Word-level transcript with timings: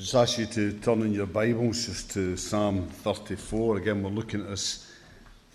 Just 0.00 0.14
ask 0.14 0.38
you 0.38 0.46
to 0.46 0.72
turn 0.72 1.02
in 1.02 1.12
your 1.12 1.26
Bibles 1.26 1.84
just 1.84 2.10
to 2.12 2.34
Psalm 2.34 2.88
34. 2.88 3.76
Again, 3.76 4.02
we're 4.02 4.08
looking 4.08 4.40
at 4.40 4.48
this 4.48 4.90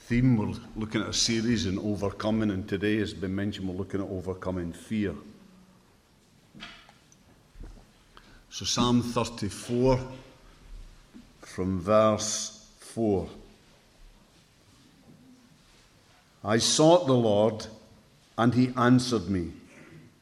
theme, 0.01 0.37
we're 0.37 0.53
looking 0.75 1.01
at 1.01 1.09
a 1.09 1.13
series 1.13 1.65
in 1.65 1.79
overcoming, 1.79 2.51
and 2.51 2.69
today, 2.69 2.97
as 2.97 3.09
has 3.09 3.19
been 3.19 3.33
mentioned, 3.33 3.67
we're 3.67 3.73
looking 3.73 4.01
at 4.01 4.07
overcoming 4.07 4.71
fear. 4.71 5.15
So, 8.51 8.65
Psalm 8.65 9.01
34 9.01 9.99
from 11.41 11.79
verse 11.79 12.69
4. 12.81 13.27
I 16.43 16.59
sought 16.59 17.07
the 17.07 17.13
Lord, 17.13 17.65
and 18.37 18.53
he 18.53 18.71
answered 18.77 19.27
me. 19.27 19.53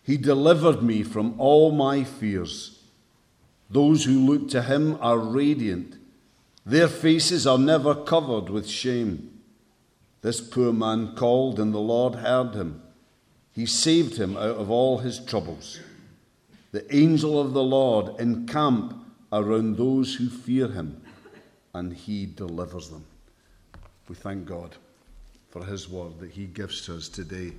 He 0.05 0.15
delivered 0.15 0.81
me 0.81 1.03
from 1.03 1.37
all 1.37 1.73
my 1.73 2.05
fears. 2.05 2.72
Those 3.73 4.05
who 4.05 4.19
look 4.19 4.49
to 4.49 4.61
him 4.61 4.99
are 5.01 5.17
radiant. 5.17 5.95
Their 6.63 6.87
faces 6.87 7.47
are 7.47 7.57
never 7.57 7.95
covered 7.95 8.47
with 8.49 8.67
shame. 8.67 9.41
This 10.21 10.39
poor 10.39 10.71
man 10.71 11.15
called, 11.15 11.59
and 11.59 11.73
the 11.73 11.79
Lord 11.79 12.15
heard 12.15 12.53
him. 12.53 12.83
He 13.51 13.65
saved 13.65 14.17
him 14.17 14.37
out 14.37 14.57
of 14.57 14.69
all 14.69 14.99
his 14.99 15.19
troubles. 15.19 15.79
The 16.71 16.95
angel 16.95 17.41
of 17.41 17.53
the 17.53 17.63
Lord 17.63 18.19
encamp 18.19 18.93
around 19.31 19.77
those 19.77 20.13
who 20.13 20.29
fear 20.29 20.67
him, 20.67 21.01
and 21.73 21.91
he 21.93 22.27
delivers 22.27 22.89
them. 22.89 23.05
We 24.07 24.13
thank 24.13 24.45
God 24.45 24.75
for 25.49 25.65
his 25.65 25.89
word 25.89 26.19
that 26.19 26.29
he 26.29 26.45
gives 26.45 26.85
to 26.85 26.95
us 26.95 27.09
today 27.09 27.53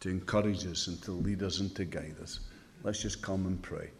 to 0.00 0.08
encourage 0.08 0.66
us 0.66 0.88
and 0.88 1.00
to 1.04 1.12
lead 1.12 1.44
us 1.44 1.60
and 1.60 1.72
to 1.76 1.84
guide 1.84 2.16
us. 2.20 2.40
Let's 2.82 3.00
just 3.00 3.22
come 3.22 3.46
and 3.46 3.62
pray. 3.62 3.90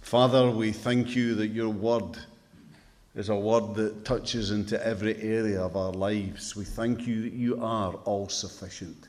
Father, 0.00 0.50
we 0.50 0.72
thank 0.72 1.14
you 1.14 1.34
that 1.36 1.48
your 1.48 1.68
word 1.68 2.18
is 3.14 3.28
a 3.28 3.36
word 3.36 3.74
that 3.74 4.04
touches 4.04 4.50
into 4.50 4.84
every 4.84 5.20
area 5.22 5.60
of 5.60 5.76
our 5.76 5.92
lives. 5.92 6.56
We 6.56 6.64
thank 6.64 7.06
you 7.06 7.22
that 7.22 7.32
you 7.32 7.62
are 7.62 7.94
all 8.04 8.28
sufficient, 8.28 9.08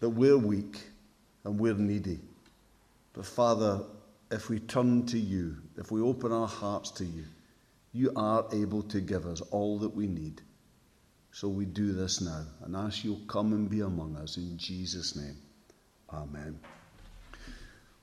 that 0.00 0.08
we're 0.08 0.38
weak 0.38 0.80
and 1.44 1.58
we're 1.58 1.74
needy. 1.74 2.20
But 3.12 3.26
Father, 3.26 3.82
if 4.30 4.48
we 4.48 4.58
turn 4.60 5.06
to 5.06 5.18
you, 5.18 5.56
if 5.76 5.90
we 5.90 6.00
open 6.00 6.32
our 6.32 6.48
hearts 6.48 6.90
to 6.92 7.04
you, 7.04 7.24
you 7.92 8.12
are 8.16 8.46
able 8.52 8.82
to 8.84 9.00
give 9.00 9.26
us 9.26 9.40
all 9.50 9.78
that 9.78 9.94
we 9.94 10.06
need. 10.06 10.40
So 11.30 11.48
we 11.48 11.64
do 11.64 11.92
this 11.92 12.20
now 12.20 12.44
and 12.62 12.74
ask 12.76 13.04
you'll 13.04 13.20
come 13.28 13.52
and 13.52 13.68
be 13.68 13.80
among 13.80 14.16
us 14.16 14.36
in 14.36 14.56
Jesus' 14.58 15.16
name. 15.16 15.36
Amen. 16.12 16.58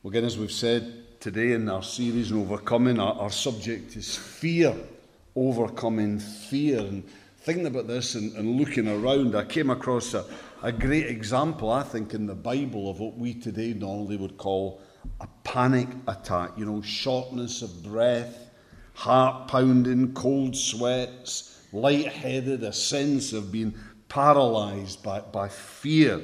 Well, 0.02 0.12
again, 0.12 0.26
as 0.26 0.38
we've 0.38 0.52
said 0.52 1.06
today 1.20 1.52
in 1.52 1.68
our 1.68 1.84
series 1.84 2.32
on 2.32 2.40
overcoming, 2.40 2.98
our, 2.98 3.14
our 3.16 3.30
subject 3.30 3.98
is 3.98 4.16
fear, 4.16 4.74
overcoming 5.36 6.18
fear. 6.18 6.80
And 6.80 7.04
thinking 7.40 7.68
about 7.68 7.88
this 7.88 8.16
and, 8.16 8.34
and 8.38 8.58
looking 8.58 8.88
around, 8.88 9.36
I 9.36 9.44
came 9.44 9.70
across 9.70 10.14
a, 10.14 10.24
a 10.64 10.72
great 10.72 11.08
example, 11.08 11.72
I 11.72 11.84
think, 11.84 12.14
in 12.14 12.26
the 12.26 12.36
Bible 12.36 12.90
of 12.90 13.02
what 13.02 13.18
we 13.18 13.34
today 13.34 13.74
normally 13.74 14.16
would 14.16 14.38
call 14.38 14.82
a 15.20 15.28
panic 15.44 15.90
attack. 16.08 16.52
You 16.56 16.66
know, 16.66 16.82
shortness 16.82 17.62
of 17.62 17.84
breath, 17.84 18.50
heart 18.94 19.50
pounding, 19.50 20.14
cold 20.14 20.56
sweats 20.56 21.66
lightheaded, 21.74 22.64
a 22.64 22.72
sense 22.72 23.34
of 23.34 23.52
being 23.52 23.74
paralyzed 24.08 25.04
by, 25.04 25.20
by 25.20 25.50
fear. 25.50 26.22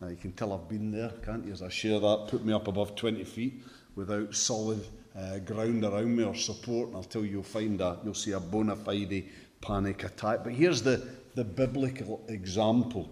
Now, 0.00 0.08
you 0.08 0.16
can 0.16 0.32
tell 0.32 0.52
I've 0.52 0.68
been 0.68 0.90
there, 0.90 1.12
can't 1.24 1.46
you? 1.46 1.52
As 1.52 1.62
I 1.62 1.68
share 1.68 2.00
that, 2.00 2.26
put 2.28 2.44
me 2.44 2.52
up 2.52 2.66
above 2.66 2.96
20 2.96 3.22
feet 3.22 3.62
without 3.94 4.34
solid 4.34 4.84
uh, 5.16 5.38
ground 5.38 5.84
around 5.84 6.16
me 6.16 6.24
or 6.24 6.34
support, 6.34 6.88
and 6.88 6.96
I'll 6.96 7.04
tell 7.04 7.24
you, 7.24 7.32
you'll 7.32 7.42
find 7.42 7.80
a, 7.80 7.98
you'll 8.04 8.14
see 8.14 8.32
a 8.32 8.40
bona 8.40 8.76
fide 8.76 9.24
panic 9.60 10.04
attack. 10.04 10.44
But 10.44 10.54
here's 10.54 10.82
the, 10.82 11.06
the 11.34 11.44
biblical 11.44 12.24
example 12.28 13.10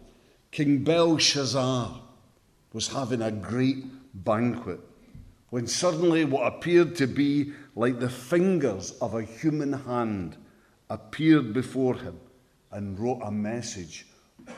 King 0.51 0.85
Belshazzar 0.85 2.01
was 2.73 2.89
having 2.89 3.23
a 3.23 3.31
great 3.31 3.85
banquet 4.25 4.81
when 5.51 5.67
suddenly 5.67 6.25
what 6.25 6.47
appeared 6.47 6.97
to 6.97 7.07
be 7.07 7.53
like 7.75 8.01
the 8.01 8.09
fingers 8.09 8.93
of 9.01 9.15
a 9.15 9.23
human 9.23 9.73
hand 9.73 10.37
appeared 10.89 11.53
before 11.53 11.95
him 11.95 12.19
and 12.71 12.99
wrote 12.99 13.21
a 13.23 13.31
message 13.31 14.07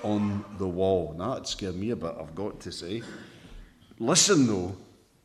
on 0.03 0.44
the 0.59 0.66
wall. 0.66 1.15
Now, 1.19 1.34
that 1.34 1.48
scared 1.48 1.77
me 1.77 1.91
a 1.91 1.97
bit, 1.97 2.15
I've 2.19 2.34
got 2.34 2.60
to 2.60 2.72
say. 2.72 3.03
Listen, 3.98 4.47
though, 4.47 4.77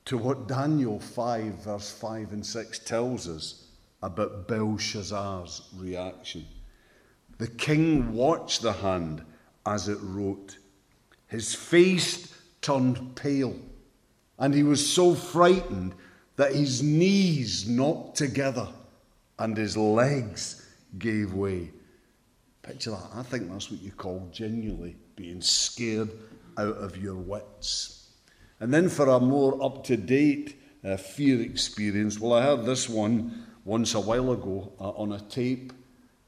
to 0.09 0.17
what 0.17 0.47
Daniel 0.47 0.99
5, 0.99 1.65
verse 1.65 1.91
5 1.91 2.33
and 2.33 2.43
6 2.43 2.79
tells 2.79 3.29
us 3.29 3.67
about 4.01 4.47
Belshazzar's 4.47 5.69
reaction. 5.77 6.47
The 7.37 7.45
king 7.45 8.11
watched 8.11 8.63
the 8.63 8.73
hand 8.73 9.23
as 9.67 9.87
it 9.87 9.99
wrote. 10.01 10.57
His 11.27 11.53
face 11.53 12.33
turned 12.59 13.15
pale, 13.15 13.55
and 14.39 14.51
he 14.51 14.63
was 14.63 14.91
so 14.91 15.13
frightened 15.13 15.93
that 16.37 16.55
his 16.55 16.81
knees 16.81 17.69
knocked 17.69 18.17
together 18.17 18.67
and 19.37 19.55
his 19.55 19.77
legs 19.77 20.67
gave 20.97 21.35
way. 21.35 21.69
Picture 22.63 22.89
that. 22.89 23.11
I 23.13 23.21
think 23.21 23.51
that's 23.51 23.69
what 23.69 23.79
you 23.79 23.91
call 23.91 24.27
genuinely 24.31 24.95
being 25.15 25.43
scared 25.43 26.09
out 26.57 26.77
of 26.77 26.97
your 26.97 27.13
wits. 27.13 27.98
And 28.59 28.73
then 28.73 28.89
for 28.89 29.07
a 29.07 29.19
more 29.19 29.63
up 29.63 29.83
to 29.85 29.97
date 29.97 30.59
uh, 30.83 30.97
fear 30.97 31.41
experience, 31.41 32.19
well, 32.19 32.33
I 32.33 32.43
heard 32.43 32.65
this 32.65 32.89
one 32.89 33.45
once 33.65 33.93
a 33.93 33.99
while 33.99 34.31
ago 34.31 34.73
uh, 34.79 34.89
on 34.89 35.13
a 35.13 35.19
tape. 35.19 35.73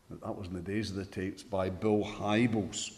That 0.09 0.37
was 0.37 0.47
in 0.47 0.53
the 0.53 0.61
days 0.61 0.89
of 0.89 0.97
the 0.97 1.05
tapes 1.05 1.43
by 1.43 1.69
Bill 1.69 2.03
Hybels. 2.03 2.91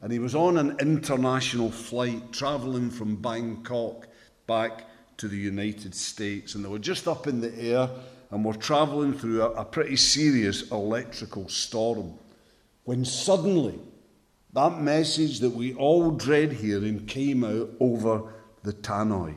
And 0.00 0.12
he 0.12 0.18
was 0.18 0.34
on 0.34 0.56
an 0.58 0.76
international 0.80 1.70
flight 1.70 2.32
traveling 2.32 2.90
from 2.90 3.16
Bangkok 3.16 4.08
back 4.46 4.84
to 5.18 5.28
the 5.28 5.36
United 5.36 5.94
States. 5.94 6.54
And 6.54 6.64
they 6.64 6.68
were 6.68 6.78
just 6.78 7.08
up 7.08 7.26
in 7.26 7.40
the 7.40 7.54
air 7.58 7.90
and 8.30 8.44
we're 8.44 8.54
travelling 8.54 9.14
through 9.14 9.42
a, 9.42 9.50
a 9.52 9.64
pretty 9.64 9.96
serious 9.96 10.70
electrical 10.70 11.48
storm 11.48 12.14
when 12.84 13.04
suddenly 13.04 13.78
that 14.52 14.80
message 14.80 15.40
that 15.40 15.50
we 15.50 15.74
all 15.74 16.10
dread 16.10 16.52
hearing 16.52 17.04
came 17.06 17.44
out 17.44 17.70
over 17.80 18.32
the 18.68 18.74
tannoy, 18.74 19.34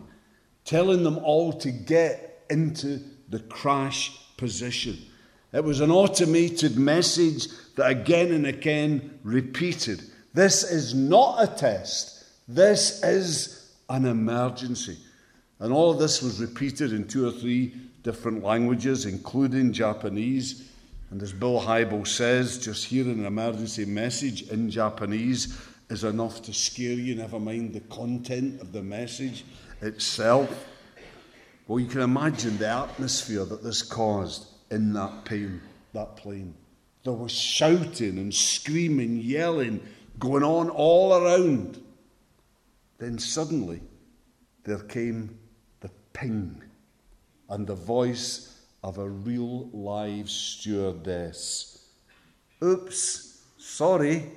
telling 0.66 1.04
them 1.04 1.18
all 1.20 1.54
to 1.54 1.72
get 1.72 2.44
into 2.50 3.00
the 3.30 3.40
crash 3.40 4.12
position. 4.36 4.98
It 5.54 5.64
was 5.64 5.80
an 5.80 5.90
automated 5.90 6.78
message 6.78 7.48
that 7.78 7.90
again 7.90 8.34
and 8.34 8.46
again 8.46 9.20
repeated 9.24 10.02
this 10.34 10.64
is 10.70 10.94
not 10.94 11.42
a 11.42 11.48
test, 11.48 12.26
this 12.50 13.02
is 13.04 13.72
an 13.90 14.06
emergency. 14.06 14.98
And 15.60 15.72
all 15.72 15.92
of 15.92 16.00
this 16.00 16.22
was 16.22 16.42
repeated 16.42 16.92
in 16.92 17.08
two 17.08 17.26
or 17.26 17.32
three 17.32 17.74
different 18.04 18.44
languages, 18.44 19.06
including 19.06 19.72
Japanese. 19.72 20.70
And 21.10 21.22
as 21.22 21.32
Bill 21.32 21.62
Hybels 21.62 22.08
says, 22.08 22.58
just 22.58 22.86
hearing 22.86 23.20
an 23.20 23.26
emergency 23.26 23.86
message 23.86 24.50
in 24.50 24.70
Japanese 24.70 25.58
is 25.92 26.06
enough 26.06 26.42
to 26.44 26.54
scare 26.54 26.94
you, 26.94 27.16
never 27.16 27.40
mind 27.40 27.74
the 27.74 27.82
content 27.82 28.62
of 28.62 28.72
the 28.72 28.82
message 28.82 29.44
itself. 29.82 30.68
Well, 31.68 31.80
you 31.80 31.88
can 31.88 32.02
imagine 32.02 32.58
the 32.58 32.70
atmosphere 32.70 33.44
that 33.46 33.64
this 33.64 33.82
caused 33.82 34.48
in 34.72 34.94
that 34.94 35.26
plane. 35.26 35.62
That 35.94 36.16
plane. 36.16 36.56
There 37.04 37.14
was 37.14 37.32
shouting 37.32 38.18
and 38.20 38.34
screaming, 38.34 39.18
yelling 39.18 39.82
going 40.18 40.44
on 40.44 40.70
all 40.70 41.14
around. 41.14 41.84
Then 42.98 43.20
suddenly 43.20 43.82
there 44.64 44.80
came 44.80 45.38
the 45.82 45.90
ping 46.14 46.62
and 47.50 47.68
the 47.68 47.76
voice 47.76 48.62
of 48.84 48.98
a 48.98 49.10
real 49.10 49.68
live 49.74 50.30
stewardess. 50.30 51.86
Oops, 52.64 53.44
sorry, 53.58 54.32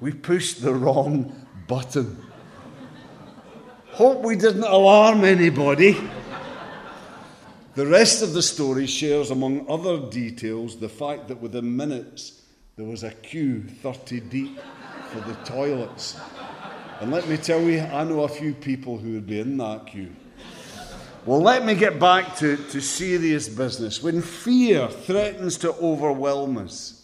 we 0.00 0.12
pushed 0.12 0.62
the 0.62 0.74
wrong 0.74 1.46
button. 1.66 2.24
Hope 3.92 4.22
we 4.22 4.36
didn't 4.36 4.64
alarm 4.64 5.24
anybody. 5.24 5.96
The 7.74 7.86
rest 7.86 8.22
of 8.22 8.32
the 8.32 8.42
story 8.42 8.86
shares, 8.86 9.30
among 9.30 9.68
other 9.68 9.98
details, 10.10 10.76
the 10.78 10.88
fact 10.88 11.28
that 11.28 11.40
within 11.40 11.76
minutes 11.76 12.42
there 12.76 12.86
was 12.86 13.04
a 13.04 13.10
queue 13.10 13.62
30 13.62 14.20
deep 14.20 14.58
for 15.10 15.20
the 15.20 15.34
toilets. 15.44 16.18
And 17.00 17.10
let 17.10 17.28
me 17.28 17.36
tell 17.36 17.60
you, 17.60 17.80
I 17.80 18.04
know 18.04 18.22
a 18.22 18.28
few 18.28 18.54
people 18.54 18.98
who 18.98 19.12
would 19.12 19.26
be 19.26 19.40
in 19.40 19.56
that 19.58 19.86
queue. 19.86 20.14
Well, 21.26 21.40
let 21.40 21.64
me 21.64 21.74
get 21.74 22.00
back 22.00 22.36
to, 22.36 22.56
to 22.56 22.80
serious 22.80 23.48
business. 23.48 24.02
When 24.02 24.22
fear 24.22 24.88
threatens 24.88 25.58
to 25.58 25.74
overwhelm 25.74 26.56
us, 26.56 26.99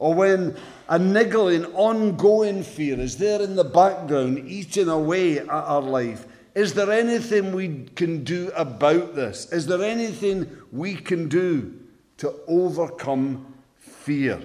or 0.00 0.14
when 0.14 0.56
a 0.88 0.98
niggling, 0.98 1.64
ongoing 1.66 2.64
fear 2.64 2.98
is 2.98 3.18
there 3.18 3.40
in 3.40 3.54
the 3.54 3.62
background, 3.62 4.42
eating 4.48 4.88
away 4.88 5.38
at 5.38 5.48
our 5.48 5.80
life, 5.80 6.26
Is 6.54 6.74
there 6.74 6.90
anything 6.90 7.52
we 7.52 7.84
can 7.94 8.24
do 8.24 8.50
about 8.56 9.14
this? 9.14 9.52
Is 9.52 9.66
there 9.66 9.82
anything 9.82 10.50
we 10.72 10.94
can 10.96 11.28
do 11.28 11.78
to 12.18 12.34
overcome 12.48 13.54
fear? 13.76 14.40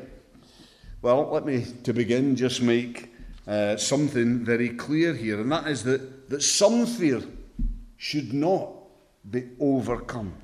Well, 1.02 1.30
let 1.32 1.46
me, 1.46 1.66
to 1.84 1.94
begin, 1.94 2.36
just 2.36 2.62
make 2.62 3.12
uh, 3.48 3.78
something 3.78 4.46
very 4.46 4.70
clear 4.70 5.14
here, 5.14 5.40
and 5.42 5.52
that 5.52 5.68
is 5.68 5.84
that, 5.84 6.30
that 6.30 6.44
some 6.44 6.86
fear 6.86 7.24
should 7.98 8.34
not 8.34 8.72
be 9.30 9.50
overcome. 9.60 10.36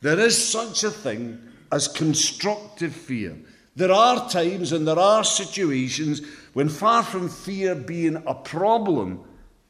There 0.00 0.20
is 0.20 0.42
such 0.42 0.84
a 0.84 0.90
thing 0.90 1.40
as 1.72 1.88
constructive 1.88 2.94
fear. 2.94 3.36
There 3.78 3.92
are 3.92 4.28
times 4.28 4.72
and 4.72 4.88
there 4.88 4.98
are 4.98 5.22
situations 5.22 6.20
when, 6.52 6.68
far 6.68 7.04
from 7.04 7.28
fear 7.28 7.76
being 7.76 8.20
a 8.26 8.34
problem, 8.34 9.22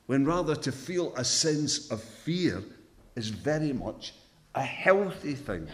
when 0.07 0.25
rather 0.25 0.57
to 0.57 0.73
feel 0.73 1.15
a 1.15 1.23
sense 1.23 1.91
of 1.91 2.03
fear 2.03 2.63
is 3.17 3.29
very 3.29 3.75
much 3.75 4.15
a 4.55 4.63
healthy 4.63 5.35
thing. 5.35 5.69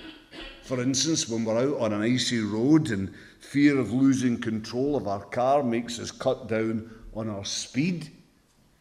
For 0.65 0.83
instance, 0.83 1.29
when 1.29 1.45
we're 1.45 1.61
out 1.61 1.81
on 1.81 1.93
an 1.93 2.03
icy 2.03 2.41
road 2.41 2.91
and 2.91 3.15
fear 3.39 3.79
of 3.79 3.93
losing 3.93 4.41
control 4.41 4.97
of 4.97 5.07
our 5.07 5.25
car 5.27 5.63
makes 5.63 6.01
us 6.01 6.11
cut 6.11 6.49
down 6.49 6.91
on 7.15 7.31
our 7.31 7.45
speed, 7.45 8.11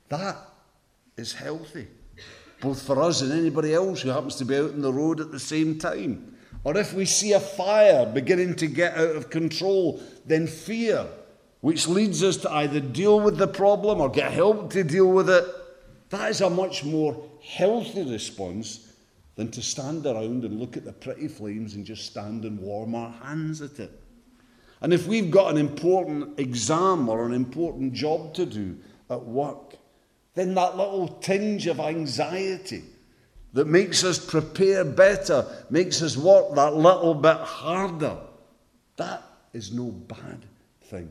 that 0.10 0.36
is 1.16 1.32
healthy, 1.32 1.86
both 2.60 2.82
for 2.82 3.00
us 3.00 3.22
and 3.22 3.32
anybody 3.32 3.76
else 3.76 4.02
who 4.02 4.10
happens 4.10 4.38
to 4.38 4.46
be 4.46 4.58
out 4.58 4.72
on 4.72 4.82
the 4.82 4.92
road 4.92 5.20
at 5.20 5.30
the 5.30 5.40
same 5.40 5.78
time. 5.78 6.33
Or 6.64 6.78
if 6.78 6.94
we 6.94 7.06
see 7.06 7.34
a 7.34 7.40
fire 7.40 8.06
beginning 8.06 8.56
to 8.56 8.68
get 8.68 8.98
out 8.98 9.16
of 9.16 9.30
control, 9.30 10.02
then 10.26 10.48
fear, 10.48 11.08
which 11.62 11.88
leads 11.88 12.24
us 12.24 12.38
to 12.38 12.52
either 12.52 12.80
deal 12.80 13.20
with 13.20 13.38
the 13.38 13.48
problem 13.48 14.00
or 14.00 14.10
get 14.10 14.32
help 14.32 14.72
to 14.72 14.84
deal 14.84 15.12
with 15.12 15.30
it, 15.30 15.46
that 16.10 16.30
is 16.30 16.42
a 16.42 16.50
much 16.50 16.84
more 16.84 17.30
healthy 17.44 18.10
response 18.10 18.94
than 19.36 19.50
to 19.52 19.62
stand 19.62 20.06
around 20.06 20.46
and 20.46 20.60
look 20.60 20.78
at 20.78 20.86
the 20.86 20.94
pretty 20.94 21.28
flames 21.28 21.74
and 21.74 21.86
just 21.86 22.06
stand 22.06 22.46
and 22.46 22.60
warm 22.60 22.96
our 22.96 23.12
hands 23.12 23.62
at 23.62 23.80
it. 23.80 24.00
And 24.80 24.94
if 24.94 25.08
we've 25.08 25.32
got 25.32 25.52
an 25.52 25.58
important 25.58 26.40
exam 26.40 27.10
or 27.10 27.26
an 27.26 27.34
important 27.34 27.94
job 27.94 28.34
to 28.36 28.46
do 28.46 28.78
at 29.10 29.24
work, 29.24 29.76
then 30.36 30.54
that 30.56 30.78
little 30.78 31.08
tinge 31.08 31.68
of 31.68 31.80
anxiety 31.80 32.84
that 33.54 33.68
makes 33.68 34.04
us 34.04 34.18
prepare 34.18 34.84
better, 34.84 35.46
makes 35.70 36.02
us 36.02 36.18
work 36.18 36.54
that 36.56 36.76
little 36.76 37.14
bit 37.14 37.38
harder, 37.38 38.18
that 38.98 39.24
is 39.54 39.72
no 39.72 39.86
bad 39.86 40.46
thing. 40.86 41.10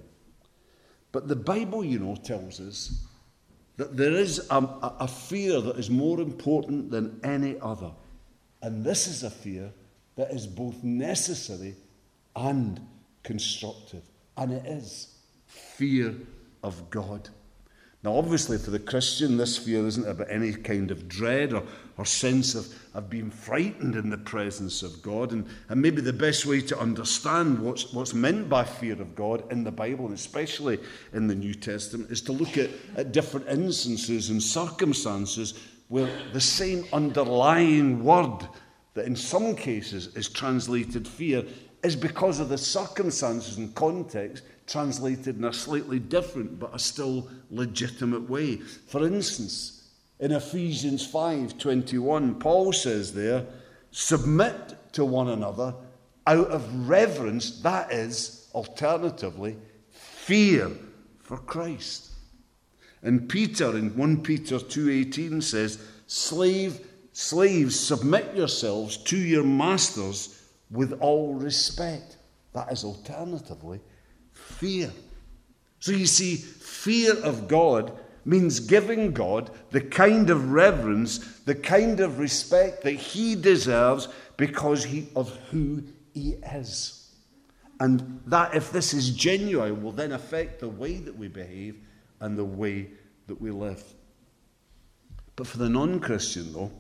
But 1.13 1.29
the 1.29 1.37
Bible, 1.37 1.85
you 1.85 1.99
know, 1.99 2.17
tells 2.17 2.61
us 2.61 3.07
that 3.77 3.97
there 3.97 4.13
is 4.13 4.47
a, 4.51 4.57
a, 5.01 5.09
fear 5.09 5.61
that 5.61 5.77
is 5.77 5.91
more 5.91 6.21
important 6.21 6.91
than 6.91 7.21
any 7.23 7.57
other. 7.61 7.91
And 8.61 8.85
this 8.85 9.07
is 9.07 9.23
a 9.23 9.31
fear 9.31 9.73
that 10.17 10.31
is 10.31 10.47
both 10.47 10.83
necessary 10.83 11.75
and 12.37 12.81
constructive. 13.23 14.03
And 14.37 14.53
it 14.53 14.67
is 14.67 15.15
fear 15.47 16.15
of 16.63 16.91
God. 16.91 17.29
Now, 18.05 18.17
obviously, 18.17 18.59
for 18.59 18.73
the 18.73 18.81
Christian, 18.81 19.37
this 19.37 19.57
fear 19.57 19.87
isn't 19.87 20.09
about 20.09 20.27
any 20.29 20.53
kind 20.53 20.91
of 20.91 21.09
dread 21.09 21.53
or, 21.53 21.63
or 21.97 22.05
sense 22.05 22.57
of, 22.57 22.67
of 22.95 23.09
being 23.09 23.31
frightened 23.31 23.95
in 23.95 24.11
the 24.11 24.19
presence 24.19 24.83
of 24.83 25.01
God. 25.03 25.31
And, 25.31 25.47
and 25.69 25.81
maybe 25.81 26.03
the 26.03 26.13
best 26.13 26.45
way 26.45 26.61
to 26.63 26.79
understand 26.81 27.61
what's, 27.61 27.93
what's 27.93 28.13
meant 28.13 28.49
by 28.49 28.65
fear 28.65 29.01
of 29.01 29.15
God 29.15 29.45
in 29.53 29.63
the 29.63 29.71
Bible, 29.71 30.07
and 30.07 30.15
especially 30.15 30.81
in 31.13 31.29
the 31.29 31.35
New 31.37 31.55
Testament, 31.55 32.11
is 32.11 32.23
to 32.23 32.33
look 32.33 32.59
at, 32.59 32.71
at 32.97 33.13
different 33.13 33.47
instances 33.49 34.31
and 34.31 34.43
circumstances 34.43 35.55
where 35.87 36.11
the 36.33 36.41
same 36.41 36.85
underlying 36.93 38.03
word 38.03 38.49
that 38.95 39.07
in 39.07 39.15
some 39.15 39.55
cases 39.55 40.09
is 40.17 40.29
translated 40.29 41.07
fear 41.07 41.45
is 41.83 41.97
because 41.97 42.39
of 42.39 42.49
the 42.49 42.59
circumstances 42.59 43.59
and 43.59 43.75
context 43.75 44.45
translated 44.67 45.37
in 45.37 45.45
a 45.45 45.53
slightly 45.53 45.99
different 45.99 46.59
but 46.59 46.75
a 46.75 46.79
still 46.79 47.29
legitimate 47.51 48.29
way. 48.29 48.57
For 48.57 49.05
instance, 49.07 49.89
in 50.21 50.33
Ephesians 50.33 51.07
5:21, 51.07 52.39
Paul 52.39 52.73
says 52.73 53.13
there, 53.13 53.47
submit 53.91 54.77
to 54.93 55.05
one 55.05 55.29
another 55.29 55.75
out 56.27 56.49
of 56.49 56.89
reverence, 56.89 57.61
that 57.63 57.93
is, 57.93 58.49
alternatively, 58.55 59.57
fear 59.91 60.71
for 61.21 61.39
Christ. 61.39 62.11
And 63.03 63.29
Peter 63.29 63.77
in 63.77 63.97
1 63.97 64.23
Peter 64.23 64.59
2:18 64.61 65.43
says, 65.43 65.79
Slave, 66.07 66.87
slaves, 67.13 67.79
submit 67.79 68.37
yourselves 68.37 68.97
to 68.99 69.17
your 69.17 69.43
masters 69.43 70.42
with 70.73 70.93
all 71.01 71.35
respect. 71.35 72.17
That 72.55 72.73
is 72.73 72.85
alternatively 72.85 73.81
fear. 74.33 74.91
So 75.79 75.93
you 75.93 76.07
see, 76.07 76.37
fear 76.37 77.15
of 77.23 77.49
God 77.49 77.93
means 78.25 78.61
giving 78.61 79.13
God 79.13 79.51
the 79.71 79.81
kind 79.81 80.31
of 80.31 80.53
reverence, 80.53 81.41
the 81.41 81.55
kind 81.55 82.01
of 82.01 82.19
respect 82.19 82.83
that 82.83 82.93
He 82.93 83.35
deserves 83.35 84.09
because 84.37 84.85
he, 84.85 85.09
of 85.17 85.37
who 85.51 85.83
He 86.15 86.35
is. 86.53 87.11
And 87.81 88.21
that, 88.27 88.55
if 88.55 88.71
this 88.71 88.95
is 88.95 89.11
genuine, 89.11 89.83
will 89.83 89.93
then 89.93 90.13
affect 90.13 90.61
the 90.61 90.69
way 90.69 90.99
that 90.99 91.17
we 91.17 91.27
behave 91.27 91.81
and 92.21 92.39
the 92.39 92.45
way 92.45 92.91
that 93.27 93.41
we 93.41 93.51
live. 93.51 93.83
But 95.35 95.49
for 95.49 95.59
the 95.59 95.69
non 95.69 95.99
Christian, 95.99 96.53
though, 96.53 96.71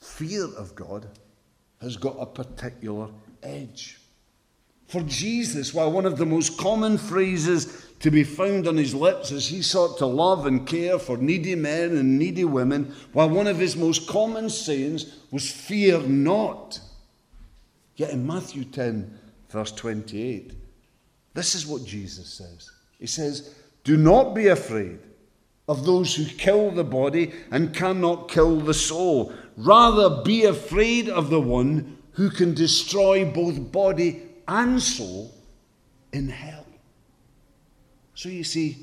fear 0.00 0.44
of 0.56 0.74
God 0.74 1.06
has 1.84 1.96
got 1.96 2.16
a 2.18 2.26
particular 2.26 3.08
edge. 3.42 4.00
For 4.86 5.00
Jesus, 5.02 5.72
while 5.72 5.90
one 5.90 6.06
of 6.06 6.18
the 6.18 6.26
most 6.26 6.58
common 6.58 6.98
phrases 6.98 7.86
to 8.00 8.10
be 8.10 8.24
found 8.24 8.68
on 8.68 8.76
his 8.76 8.94
lips 8.94 9.32
as 9.32 9.46
he 9.48 9.62
sought 9.62 9.98
to 9.98 10.06
love 10.06 10.46
and 10.46 10.66
care 10.66 10.98
for 10.98 11.16
needy 11.16 11.54
men 11.54 11.96
and 11.96 12.18
needy 12.18 12.44
women, 12.44 12.94
while 13.12 13.30
one 13.30 13.46
of 13.46 13.58
his 13.58 13.76
most 13.76 14.06
common 14.06 14.50
sayings 14.50 15.16
was, 15.30 15.50
Fear 15.50 16.00
not. 16.00 16.80
Yet 17.96 18.10
in 18.10 18.26
Matthew 18.26 18.64
10, 18.64 19.18
verse 19.48 19.72
28, 19.72 20.52
this 21.32 21.54
is 21.54 21.66
what 21.66 21.84
Jesus 21.84 22.28
says 22.28 22.70
He 22.98 23.06
says, 23.06 23.54
Do 23.84 23.96
not 23.96 24.34
be 24.34 24.48
afraid 24.48 24.98
of 25.68 25.84
those 25.84 26.14
who 26.14 26.24
kill 26.24 26.70
the 26.70 26.84
body 26.84 27.32
and 27.50 27.74
cannot 27.74 28.30
kill 28.30 28.60
the 28.60 28.74
soul. 28.74 29.32
Rather, 29.56 30.22
be 30.22 30.44
afraid 30.44 31.08
of 31.08 31.30
the 31.30 31.40
one 31.40 31.96
who 32.12 32.30
can 32.30 32.54
destroy 32.54 33.24
both 33.24 33.72
body 33.72 34.22
and 34.46 34.82
soul 34.82 35.32
in 36.12 36.28
hell. 36.28 36.66
So 38.14 38.28
you 38.28 38.44
see, 38.44 38.76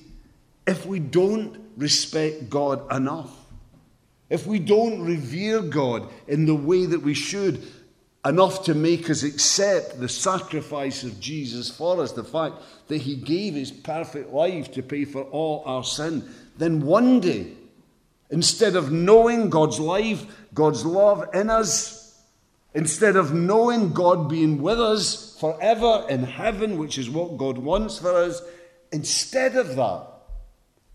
if 0.67 0.85
we 0.85 0.99
don't 0.99 1.59
respect 1.77 2.49
God 2.49 2.91
enough, 2.93 3.31
if 4.29 4.47
we 4.47 4.59
don't 4.59 5.03
revere 5.03 5.61
God 5.61 6.09
in 6.27 6.45
the 6.45 6.55
way 6.55 6.85
that 6.85 7.01
we 7.01 7.13
should, 7.13 7.61
enough 8.23 8.63
to 8.63 8.73
make 8.73 9.09
us 9.09 9.23
accept 9.23 9.99
the 9.99 10.09
sacrifice 10.09 11.03
of 11.03 11.19
Jesus 11.19 11.69
for 11.69 12.01
us, 12.01 12.11
the 12.11 12.23
fact 12.23 12.55
that 12.87 12.99
He 12.99 13.15
gave 13.15 13.55
His 13.55 13.71
perfect 13.71 14.31
life 14.31 14.71
to 14.73 14.83
pay 14.83 15.05
for 15.05 15.23
all 15.23 15.63
our 15.65 15.83
sin, 15.83 16.29
then 16.61 16.81
one 16.81 17.19
day, 17.19 17.47
instead 18.29 18.75
of 18.75 18.91
knowing 18.91 19.49
God's 19.49 19.79
life, 19.79 20.25
God's 20.53 20.85
love 20.85 21.33
in 21.33 21.49
us, 21.49 22.01
Instead 22.73 23.17
of 23.17 23.33
knowing 23.33 23.91
God 23.91 24.29
being 24.29 24.61
with 24.61 24.79
us 24.79 25.37
forever 25.39 26.05
in 26.09 26.23
heaven, 26.23 26.77
which 26.77 26.97
is 26.97 27.09
what 27.09 27.37
God 27.37 27.57
wants 27.57 27.99
for 27.99 28.15
us, 28.15 28.41
instead 28.91 29.57
of 29.57 29.75
that, 29.75 30.07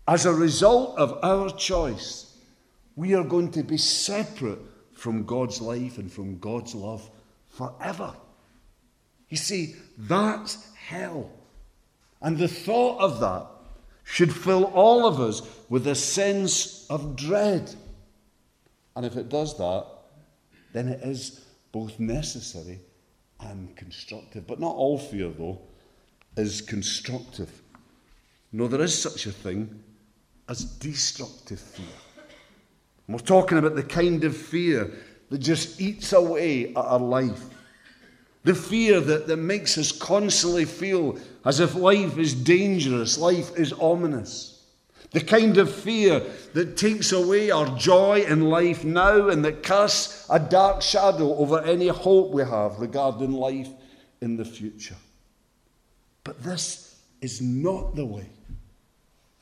as 0.07 0.25
a 0.25 0.33
result 0.33 0.97
of 0.97 1.19
our 1.21 1.49
choice, 1.51 2.35
we 2.95 3.13
are 3.13 3.23
going 3.23 3.51
to 3.51 3.61
be 3.61 3.77
separate 3.77 4.59
from 4.93 5.25
God's 5.25 5.61
life 5.61 5.99
and 5.99 6.11
from 6.11 6.39
God's 6.39 6.73
love 6.73 7.07
forever. 7.49 8.15
You 9.29 9.37
see, 9.37 9.75
that's 9.99 10.73
hell. 10.73 11.29
And 12.21 12.39
the 12.39 12.47
thought 12.47 12.99
of 12.99 13.19
that 13.19 13.45
should 14.07 14.33
fill 14.33 14.63
all 14.63 15.05
of 15.05 15.19
us 15.19 15.41
with 15.67 15.85
a 15.85 15.93
sense 15.93 16.87
of 16.89 17.17
dread. 17.17 17.75
And 18.95 19.05
if 19.05 19.17
it 19.17 19.27
does 19.27 19.57
that, 19.57 19.85
then 20.71 20.87
it 20.87 21.01
is 21.03 21.45
both 21.73 21.99
necessary 21.99 22.79
and 23.41 23.75
constructive. 23.75 24.47
But 24.47 24.61
not 24.61 24.75
all 24.75 24.97
fear, 24.97 25.29
though, 25.29 25.59
is 26.37 26.61
constructive. 26.61 27.61
No, 28.53 28.67
there 28.67 28.81
is 28.81 28.99
such 28.99 29.25
a 29.25 29.31
thing 29.31 29.83
as 30.47 30.63
destructive 30.63 31.59
fear. 31.59 31.85
And 33.07 33.13
we're 33.13 33.25
talking 33.25 33.57
about 33.57 33.75
the 33.75 33.83
kind 33.83 34.23
of 34.23 34.35
fear 34.35 34.89
that 35.29 35.39
just 35.39 35.81
eats 35.81 36.13
away 36.13 36.69
at 36.69 36.77
our 36.77 36.99
life. 36.99 37.43
The 38.45 38.55
fear 38.55 39.01
that, 39.01 39.27
that 39.27 39.37
makes 39.37 39.77
us 39.77 39.91
constantly 39.91 40.63
feel 40.63 41.19
as 41.47 41.61
if 41.61 41.75
life 41.75 42.17
is 42.17 42.33
dangerous, 42.33 43.17
life 43.17 43.57
is 43.57 43.71
ominous. 43.71 44.65
The 45.11 45.21
kind 45.21 45.57
of 45.57 45.73
fear 45.73 46.21
that 46.53 46.75
takes 46.75 47.13
away 47.13 47.51
our 47.51 47.73
joy 47.77 48.25
in 48.27 48.49
life 48.49 48.83
now 48.83 49.29
and 49.29 49.45
that 49.45 49.63
casts 49.63 50.27
a 50.29 50.39
dark 50.39 50.81
shadow 50.81 51.37
over 51.37 51.61
any 51.61 51.87
hope 51.87 52.31
we 52.31 52.43
have 52.43 52.81
regarding 52.81 53.31
life 53.31 53.69
in 54.19 54.35
the 54.35 54.43
future. 54.43 54.97
But 56.25 56.43
this 56.43 56.99
is 57.21 57.41
not 57.41 57.95
the 57.95 58.05
way 58.05 58.27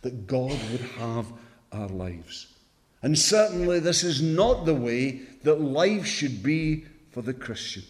that 0.04 0.28
God 0.28 0.56
would 0.72 0.82
have 1.00 1.26
our 1.72 1.88
lives. 1.88 2.54
And 3.02 3.18
certainly, 3.18 3.80
this 3.80 4.04
is 4.04 4.22
not 4.22 4.66
the 4.68 4.76
way 4.76 5.22
that 5.42 5.60
life 5.60 6.06
should 6.06 6.44
be 6.44 6.86
for 7.10 7.24
the 7.24 7.34
Christian. 7.34 7.84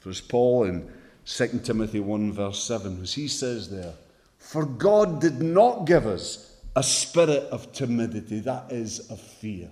For 0.00 0.10
as 0.10 0.20
Paul 0.20 0.64
in 0.64 0.90
2 1.32 1.60
Timothy 1.62 2.00
1, 2.00 2.32
verse 2.32 2.62
7, 2.64 3.02
as 3.02 3.14
he 3.14 3.28
says 3.28 3.70
there, 3.70 3.94
For 4.38 4.64
God 4.64 5.20
did 5.20 5.40
not 5.40 5.84
give 5.84 6.06
us 6.06 6.56
a 6.74 6.82
spirit 6.82 7.44
of 7.52 7.72
timidity, 7.72 8.40
that 8.40 8.72
is, 8.72 9.10
of 9.10 9.20
fear, 9.20 9.70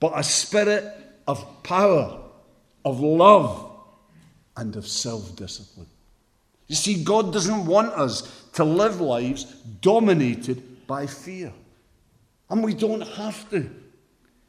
but 0.00 0.18
a 0.18 0.22
spirit 0.22 0.84
of 1.28 1.62
power, 1.62 2.18
of 2.84 2.98
love, 3.00 3.70
and 4.56 4.74
of 4.74 4.86
self 4.86 5.36
discipline. 5.36 5.86
You 6.66 6.76
see, 6.76 7.04
God 7.04 7.32
doesn't 7.32 7.66
want 7.66 7.92
us 7.92 8.46
to 8.54 8.64
live 8.64 9.02
lives 9.02 9.44
dominated 9.82 10.86
by 10.86 11.06
fear. 11.06 11.52
And 12.48 12.64
we 12.64 12.74
don't 12.74 13.02
have 13.02 13.48
to. 13.50 13.68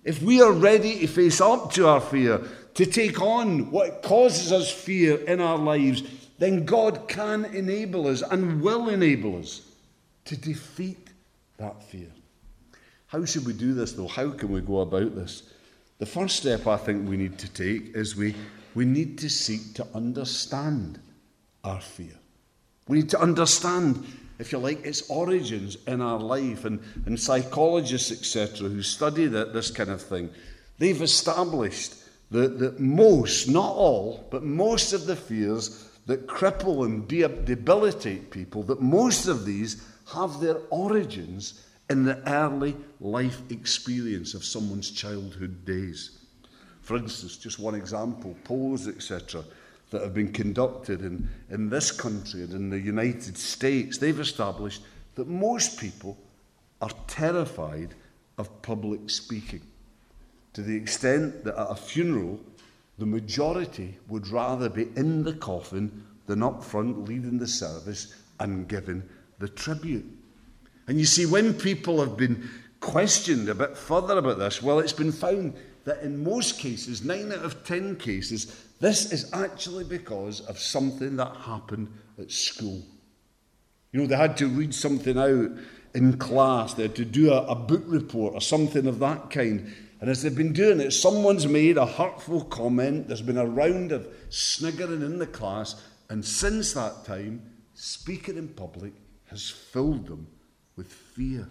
If 0.03 0.21
we 0.21 0.41
are 0.41 0.51
ready 0.51 0.99
to 0.99 1.07
face 1.07 1.41
up 1.41 1.73
to 1.73 1.87
our 1.87 2.01
fear, 2.01 2.41
to 2.75 2.85
take 2.85 3.21
on 3.21 3.69
what 3.69 4.01
causes 4.01 4.51
us 4.51 4.71
fear 4.71 5.17
in 5.25 5.41
our 5.41 5.57
lives, 5.57 6.03
then 6.41 6.65
God 6.65 7.07
can 7.07 7.45
enable 7.45 8.07
us 8.07 8.23
and 8.23 8.63
will 8.63 8.89
enable 8.89 9.37
us 9.37 9.61
to 10.25 10.35
defeat 10.35 11.09
that 11.57 11.83
fear. 11.83 12.07
How 13.05 13.23
should 13.25 13.45
we 13.45 13.53
do 13.53 13.75
this, 13.75 13.91
though? 13.91 14.07
How 14.07 14.31
can 14.31 14.51
we 14.51 14.59
go 14.59 14.79
about 14.79 15.13
this? 15.13 15.43
The 15.99 16.07
first 16.07 16.37
step 16.37 16.65
I 16.65 16.77
think 16.77 17.07
we 17.07 17.15
need 17.15 17.37
to 17.37 17.47
take 17.47 17.95
is 17.95 18.15
we, 18.15 18.33
we 18.73 18.85
need 18.85 19.19
to 19.19 19.29
seek 19.29 19.75
to 19.75 19.87
understand 19.93 20.99
our 21.63 21.79
fear. 21.79 22.17
We 22.87 22.97
need 22.97 23.11
to 23.11 23.21
understand, 23.21 24.03
if 24.39 24.51
you 24.51 24.57
like, 24.57 24.83
its 24.83 25.07
origins 25.11 25.77
in 25.85 26.01
our 26.01 26.19
life. 26.19 26.65
And, 26.65 26.79
and 27.05 27.19
psychologists, 27.19 28.11
etc., 28.11 28.67
who 28.67 28.81
study 28.81 29.27
that, 29.27 29.53
this 29.53 29.69
kind 29.69 29.91
of 29.91 30.01
thing, 30.01 30.31
they've 30.79 31.03
established 31.03 31.97
that, 32.31 32.57
that 32.57 32.79
most, 32.79 33.47
not 33.47 33.75
all, 33.75 34.25
but 34.31 34.41
most 34.41 34.91
of 34.93 35.05
the 35.05 35.15
fears 35.15 35.87
that 36.05 36.27
cripple 36.27 36.85
and 36.85 37.07
debilitate 37.07 38.31
people, 38.31 38.63
that 38.63 38.81
most 38.81 39.27
of 39.27 39.45
these 39.45 39.85
have 40.13 40.39
their 40.39 40.57
origins 40.69 41.65
in 41.89 42.05
the 42.05 42.17
early 42.29 42.75
life 42.99 43.41
experience 43.49 44.33
of 44.33 44.43
someone's 44.43 44.91
childhood 44.91 45.65
days. 45.65 46.19
For 46.81 46.97
instance, 46.97 47.37
just 47.37 47.59
one 47.59 47.75
example 47.75 48.35
polls, 48.43 48.87
etc., 48.87 49.43
that 49.91 50.01
have 50.01 50.13
been 50.13 50.31
conducted 50.31 51.01
in, 51.01 51.29
in 51.49 51.69
this 51.69 51.91
country 51.91 52.43
and 52.43 52.53
in 52.53 52.69
the 52.69 52.79
United 52.79 53.37
States, 53.37 53.97
they've 53.97 54.19
established 54.19 54.81
that 55.15 55.27
most 55.27 55.79
people 55.79 56.17
are 56.81 56.91
terrified 57.07 57.93
of 58.37 58.61
public 58.61 59.09
speaking 59.09 59.61
to 60.53 60.61
the 60.61 60.75
extent 60.75 61.43
that 61.43 61.57
at 61.57 61.71
a 61.71 61.75
funeral, 61.75 62.39
the 63.01 63.07
majority 63.07 63.97
would 64.09 64.27
rather 64.27 64.69
be 64.69 64.83
in 64.95 65.23
the 65.23 65.33
coffin 65.33 66.05
than 66.27 66.43
up 66.43 66.63
front 66.63 67.09
leading 67.09 67.39
the 67.39 67.47
service 67.47 68.13
and 68.39 68.67
giving 68.67 69.01
the 69.39 69.49
tribute. 69.49 70.05
And 70.87 70.99
you 70.99 71.07
see, 71.07 71.25
when 71.25 71.55
people 71.55 71.99
have 71.99 72.15
been 72.15 72.47
questioned 72.79 73.49
a 73.49 73.55
bit 73.55 73.75
further 73.75 74.19
about 74.19 74.37
this, 74.37 74.61
well, 74.61 74.77
it's 74.77 74.93
been 74.93 75.11
found 75.11 75.55
that 75.83 76.03
in 76.03 76.23
most 76.23 76.59
cases, 76.59 77.03
nine 77.03 77.31
out 77.31 77.43
of 77.43 77.63
ten 77.63 77.95
cases, 77.95 78.67
this 78.79 79.11
is 79.11 79.33
actually 79.33 79.83
because 79.83 80.41
of 80.41 80.59
something 80.59 81.15
that 81.15 81.35
happened 81.37 81.91
at 82.19 82.29
school. 82.29 82.83
You 83.93 84.01
know, 84.01 84.05
they 84.05 84.15
had 84.15 84.37
to 84.37 84.47
read 84.47 84.75
something 84.75 85.17
out 85.17 85.49
in 85.95 86.19
class, 86.19 86.75
they 86.75 86.83
had 86.83 86.95
to 86.97 87.05
do 87.05 87.33
a, 87.33 87.47
a 87.47 87.55
book 87.55 87.83
report 87.87 88.35
or 88.35 88.41
something 88.41 88.85
of 88.85 88.99
that 88.99 89.31
kind. 89.31 89.73
And 90.01 90.09
as 90.09 90.23
they've 90.23 90.35
been 90.35 90.51
doing 90.51 90.79
it, 90.79 90.91
someone's 90.91 91.47
made 91.47 91.77
a 91.77 91.85
hurtful 91.85 92.43
comment, 92.45 93.07
there's 93.07 93.21
been 93.21 93.37
a 93.37 93.45
round 93.45 93.91
of 93.91 94.07
sniggering 94.29 95.03
in 95.03 95.19
the 95.19 95.27
class, 95.27 95.79
and 96.09 96.25
since 96.25 96.73
that 96.73 97.05
time, 97.05 97.43
speaking 97.75 98.35
in 98.35 98.47
public 98.47 98.93
has 99.27 99.47
filled 99.49 100.07
them 100.07 100.27
with 100.75 100.91
fear. 100.91 101.47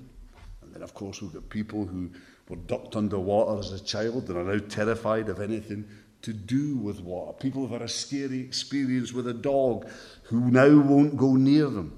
And 0.63 0.75
then, 0.75 0.83
of 0.83 0.95
course, 0.95 1.23
we've 1.23 1.33
got 1.33 1.49
people 1.49 1.87
who 1.87 2.11
were 2.49 2.57
ducked 2.57 2.97
underwater 2.97 3.61
as 3.61 3.73
a 3.73 3.83
child 3.83 4.29
and 4.29 4.37
are 4.37 4.57
now 4.57 4.61
terrified 4.69 5.29
of 5.29 5.41
anything 5.41 5.89
to 6.23 6.33
do 6.33 6.77
with 6.77 7.01
water. 7.01 7.33
People 7.39 7.63
who've 7.63 7.71
had 7.71 7.83
a 7.83 7.89
scary 7.89 8.41
experience 8.41 9.13
with 9.13 9.29
a 9.29 9.33
dog 9.35 9.89
who 10.25 10.51
now 10.51 10.77
won't 10.81 11.17
go 11.17 11.37
near 11.37 11.69
them. 11.71 11.97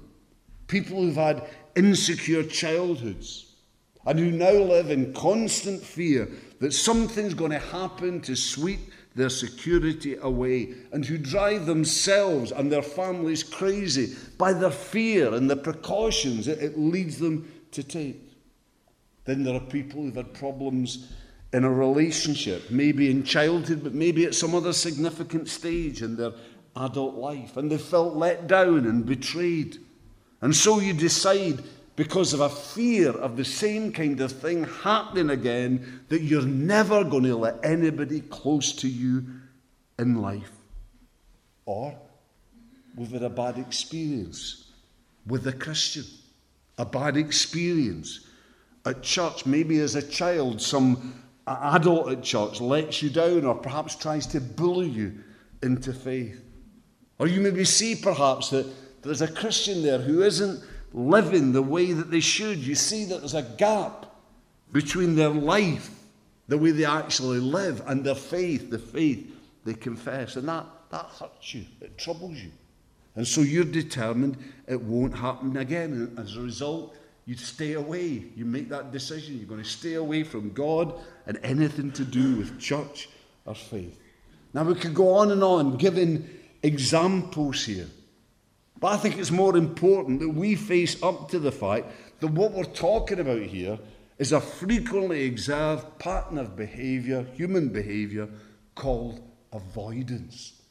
People 0.67 1.01
who've 1.01 1.15
had 1.15 1.49
insecure 1.75 2.43
childhoods 2.43 3.53
and 4.05 4.19
who 4.19 4.31
now 4.31 4.51
live 4.51 4.89
in 4.91 5.13
constant 5.13 5.81
fear 5.81 6.29
that 6.63 6.73
something's 6.73 7.33
going 7.33 7.51
to 7.51 7.59
happen 7.59 8.21
to 8.21 8.35
sweep 8.35 8.79
their 9.15 9.29
security 9.29 10.15
away, 10.21 10.73
and 10.91 11.05
who 11.05 11.17
drive 11.17 11.65
themselves 11.65 12.51
and 12.51 12.71
their 12.71 12.81
families 12.81 13.43
crazy 13.43 14.15
by 14.37 14.53
their 14.53 14.71
fear 14.71 15.33
and 15.35 15.49
the 15.49 15.55
precautions 15.55 16.47
it, 16.47 16.57
it 16.59 16.79
leads 16.79 17.19
them 17.19 17.51
to 17.71 17.83
take. 17.83 18.31
Then 19.25 19.43
there 19.43 19.55
are 19.55 19.59
people 19.59 20.01
who've 20.01 20.15
had 20.15 20.33
problems 20.33 21.11
in 21.51 21.63
a 21.63 21.69
relationship, 21.69 22.71
maybe 22.71 23.11
in 23.11 23.23
childhood, 23.23 23.83
but 23.83 23.93
maybe 23.93 24.25
at 24.25 24.33
some 24.33 24.55
other 24.55 24.73
significant 24.73 25.47
stage 25.47 26.01
in 26.01 26.15
their 26.15 26.31
adult 26.75 27.15
life, 27.15 27.57
and 27.57 27.71
they 27.71 27.77
felt 27.77 28.15
let 28.15 28.47
down 28.47 28.87
and 28.87 29.05
betrayed. 29.05 29.77
And 30.41 30.55
so 30.55 30.79
you 30.79 30.93
decide 30.93 31.61
because 31.95 32.33
of 32.33 32.39
a 32.39 32.49
fear 32.49 33.11
of 33.11 33.37
the 33.37 33.45
same 33.45 33.91
kind 33.91 34.19
of 34.19 34.31
thing 34.31 34.63
happening 34.63 35.29
again 35.29 36.01
that 36.09 36.21
you're 36.21 36.41
never 36.41 37.03
going 37.03 37.23
to 37.23 37.35
let 37.35 37.63
anybody 37.63 38.21
close 38.21 38.73
to 38.73 38.87
you 38.87 39.25
in 39.99 40.21
life. 40.21 40.51
Or 41.65 41.95
we've 42.95 43.11
had 43.11 43.23
a 43.23 43.29
bad 43.29 43.57
experience 43.57 44.71
with 45.27 45.45
a 45.47 45.53
Christian, 45.53 46.05
a 46.77 46.85
bad 46.85 47.15
experience 47.15 48.27
at 48.85 49.03
church. 49.03 49.45
Maybe 49.45 49.79
as 49.79 49.95
a 49.95 50.01
child, 50.01 50.61
some 50.61 51.21
adult 51.45 52.11
at 52.11 52.23
church 52.23 52.59
lets 52.59 53.03
you 53.03 53.09
down 53.09 53.45
or 53.45 53.55
perhaps 53.55 53.95
tries 53.95 54.25
to 54.27 54.41
bully 54.41 54.89
you 54.89 55.13
into 55.61 55.93
faith. 55.93 56.43
Or 57.19 57.27
you 57.27 57.39
maybe 57.39 57.65
see 57.65 57.95
perhaps 57.95 58.49
that 58.49 58.65
there's 59.03 59.21
a 59.21 59.31
Christian 59.31 59.83
there 59.83 59.99
who 59.99 60.23
isn't 60.23 60.63
living 60.93 61.51
the 61.51 61.61
way 61.61 61.91
that 61.91 62.11
they 62.11 62.19
should. 62.19 62.59
You 62.59 62.75
see 62.75 63.05
that 63.05 63.19
there's 63.19 63.33
a 63.33 63.41
gap 63.41 64.05
between 64.71 65.15
their 65.15 65.29
life, 65.29 65.89
the 66.47 66.57
way 66.57 66.71
they 66.71 66.85
actually 66.85 67.39
live, 67.39 67.81
and 67.87 68.03
their 68.03 68.15
faith, 68.15 68.69
the 68.69 68.79
faith 68.79 69.29
they 69.65 69.73
confess. 69.73 70.35
And 70.35 70.47
that, 70.47 70.65
that 70.91 71.05
hurts 71.19 71.53
you, 71.53 71.65
it 71.81 71.97
troubles 71.97 72.37
you. 72.37 72.51
And 73.15 73.27
so 73.27 73.41
you're 73.41 73.63
determined 73.63 74.37
it 74.67 74.81
won't 74.81 75.15
happen 75.15 75.57
again. 75.57 75.93
And 75.93 76.19
as 76.19 76.35
a 76.35 76.41
result, 76.41 76.95
you 77.25 77.35
stay 77.35 77.73
away. 77.73 78.25
You 78.35 78.45
make 78.45 78.69
that 78.69 78.91
decision. 78.91 79.37
You're 79.37 79.47
going 79.47 79.63
to 79.63 79.69
stay 79.69 79.93
away 79.93 80.23
from 80.23 80.51
God 80.51 80.95
and 81.27 81.39
anything 81.43 81.91
to 81.93 82.03
do 82.03 82.37
with 82.37 82.59
church 82.59 83.09
or 83.45 83.55
faith. 83.55 83.99
Now, 84.53 84.63
we 84.63 84.75
could 84.75 84.93
go 84.93 85.13
on 85.15 85.31
and 85.31 85.43
on 85.43 85.77
giving 85.77 86.27
examples 86.63 87.65
here. 87.65 87.87
But 88.83 88.95
I 88.95 88.97
think 88.97 89.17
it's 89.17 89.31
more 89.31 89.55
important 89.55 90.19
that 90.19 90.27
we 90.27 90.55
face 90.55 91.01
up 91.01 91.29
to 91.29 91.39
the 91.39 91.53
fact 91.53 91.85
that 92.19 92.27
what 92.27 92.51
we're 92.51 92.65
talking 92.65 93.21
about 93.21 93.43
here 93.43 93.79
is 94.17 94.33
a 94.33 94.41
frequently 94.41 95.25
observed 95.29 95.99
pattern 95.99 96.37
of 96.37 96.57
behaviour, 96.57 97.25
human 97.33 97.69
behaviour, 97.69 98.27
called 98.75 99.21
avoidance. 99.53 100.61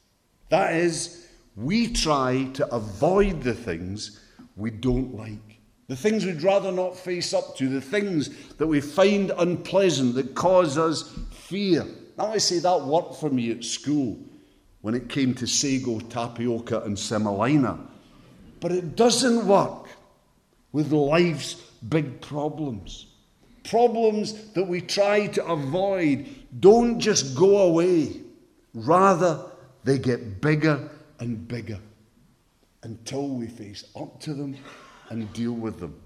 That 0.51 0.75
is, 0.75 1.27
we 1.57 1.91
try 1.91 2.51
to 2.53 2.71
avoid 2.71 3.43
the 3.43 3.55
things 3.55 4.21
we 4.57 4.71
don't 4.71 5.15
like. 5.15 5.61
The 5.89 5.97
things 5.97 6.27
we'd 6.27 6.43
rather 6.43 6.71
not 6.71 6.95
face 6.95 7.33
up 7.33 7.57
to, 7.57 7.69
the 7.71 7.81
things 7.81 8.29
that 8.57 8.67
we 8.67 8.83
find 8.83 9.33
unpleasant, 9.39 10.17
that 10.17 10.35
cause 10.35 10.77
us 10.77 11.19
fear. 11.31 11.87
Now, 12.19 12.27
I 12.27 12.37
say 12.37 12.59
that 12.59 12.83
worked 12.83 13.15
for 13.15 13.31
me 13.31 13.53
at 13.53 13.65
school 13.65 14.19
when 14.83 14.95
it 14.95 15.09
came 15.09 15.33
to 15.37 15.47
sago, 15.47 15.99
tapioca, 15.99 16.83
and 16.83 16.99
semolina. 16.99 17.89
But 18.63 18.71
it 18.71 18.95
doesn't 18.95 19.45
work 19.45 19.89
with 20.71 20.93
life's 20.93 21.55
big 21.89 22.21
problems. 22.21 23.07
Problems 23.65 24.53
that 24.53 24.63
we 24.63 24.81
try 24.81 25.27
to 25.27 25.45
avoid 25.47 26.27
don't 26.61 27.01
just 27.01 27.37
go 27.37 27.59
away, 27.59 28.21
rather, 28.73 29.45
they 29.83 29.99
get 29.99 30.41
bigger 30.41 30.89
and 31.19 31.49
bigger 31.49 31.81
until 32.85 33.31
we 33.31 33.49
face 33.49 33.85
up 33.97 34.21
to 34.21 34.33
them 34.33 34.57
and 35.11 35.33
deal 35.33 35.55
with 35.55 35.81
them. 35.81 36.01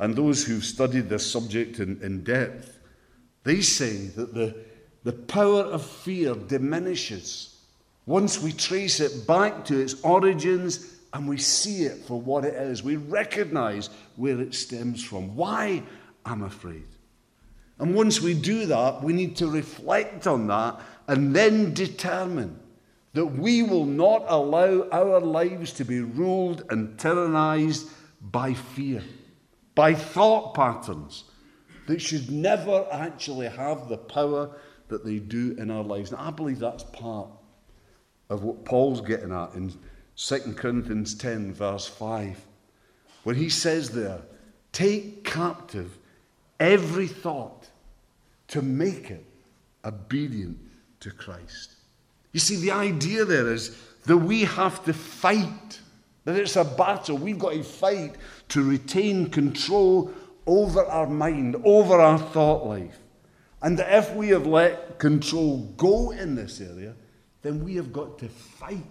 And 0.00 0.16
those 0.16 0.44
who've 0.44 0.64
studied 0.64 1.08
this 1.08 1.30
subject 1.30 1.78
in, 1.78 2.02
in 2.02 2.24
depth, 2.24 2.76
they 3.44 3.60
say 3.60 4.08
that 4.08 4.34
the, 4.34 4.56
the 5.04 5.12
power 5.12 5.62
of 5.62 5.86
fear 5.86 6.34
diminishes 6.34 7.60
once 8.06 8.42
we 8.42 8.50
trace 8.50 8.98
it 8.98 9.28
back 9.28 9.64
to 9.66 9.80
its 9.80 10.02
origins 10.02 10.94
and 11.14 11.28
we 11.28 11.38
see 11.38 11.84
it 11.84 12.04
for 12.04 12.20
what 12.20 12.44
it 12.44 12.54
is. 12.54 12.82
We 12.82 12.96
recognize 12.96 13.88
where 14.16 14.40
it 14.40 14.52
stems 14.52 15.02
from. 15.02 15.36
Why 15.36 15.84
I'm 16.26 16.42
afraid. 16.42 16.88
And 17.78 17.94
once 17.94 18.20
we 18.20 18.34
do 18.34 18.66
that, 18.66 19.02
we 19.02 19.12
need 19.12 19.36
to 19.36 19.46
reflect 19.46 20.26
on 20.26 20.48
that 20.48 20.80
and 21.06 21.34
then 21.34 21.72
determine 21.72 22.58
that 23.12 23.26
we 23.26 23.62
will 23.62 23.86
not 23.86 24.24
allow 24.26 24.88
our 24.90 25.20
lives 25.20 25.72
to 25.74 25.84
be 25.84 26.00
ruled 26.00 26.64
and 26.70 26.98
tyrannized 26.98 27.88
by 28.20 28.52
fear, 28.52 29.02
by 29.76 29.94
thought 29.94 30.54
patterns 30.54 31.24
that 31.86 32.00
should 32.00 32.28
never 32.28 32.88
actually 32.90 33.48
have 33.48 33.88
the 33.88 33.98
power 33.98 34.50
that 34.88 35.04
they 35.04 35.20
do 35.20 35.54
in 35.58 35.70
our 35.70 35.84
lives. 35.84 36.10
And 36.10 36.20
I 36.20 36.32
believe 36.32 36.58
that's 36.58 36.84
part 36.84 37.28
of 38.30 38.42
what 38.42 38.64
Paul's 38.64 39.00
getting 39.00 39.30
at 39.30 39.54
in 39.54 39.72
2 40.16 40.54
Corinthians 40.54 41.14
10, 41.14 41.52
verse 41.52 41.86
5, 41.86 42.40
where 43.24 43.34
he 43.34 43.48
says 43.48 43.90
there, 43.90 44.20
Take 44.72 45.24
captive 45.24 45.98
every 46.60 47.06
thought 47.06 47.68
to 48.48 48.62
make 48.62 49.10
it 49.10 49.24
obedient 49.84 50.58
to 51.00 51.10
Christ. 51.10 51.74
You 52.32 52.40
see, 52.40 52.56
the 52.56 52.72
idea 52.72 53.24
there 53.24 53.52
is 53.52 53.76
that 54.06 54.18
we 54.18 54.42
have 54.42 54.84
to 54.84 54.92
fight, 54.92 55.80
that 56.24 56.36
it's 56.36 56.56
a 56.56 56.64
battle. 56.64 57.16
We've 57.16 57.38
got 57.38 57.52
to 57.52 57.62
fight 57.62 58.16
to 58.48 58.62
retain 58.62 59.30
control 59.30 60.10
over 60.46 60.84
our 60.84 61.06
mind, 61.06 61.56
over 61.64 62.00
our 62.00 62.18
thought 62.18 62.66
life. 62.66 62.98
And 63.62 63.78
that 63.78 63.92
if 63.96 64.14
we 64.14 64.28
have 64.28 64.46
let 64.46 64.98
control 64.98 65.58
go 65.76 66.10
in 66.10 66.34
this 66.34 66.60
area, 66.60 66.94
then 67.42 67.64
we 67.64 67.76
have 67.76 67.92
got 67.92 68.18
to 68.18 68.28
fight 68.28 68.82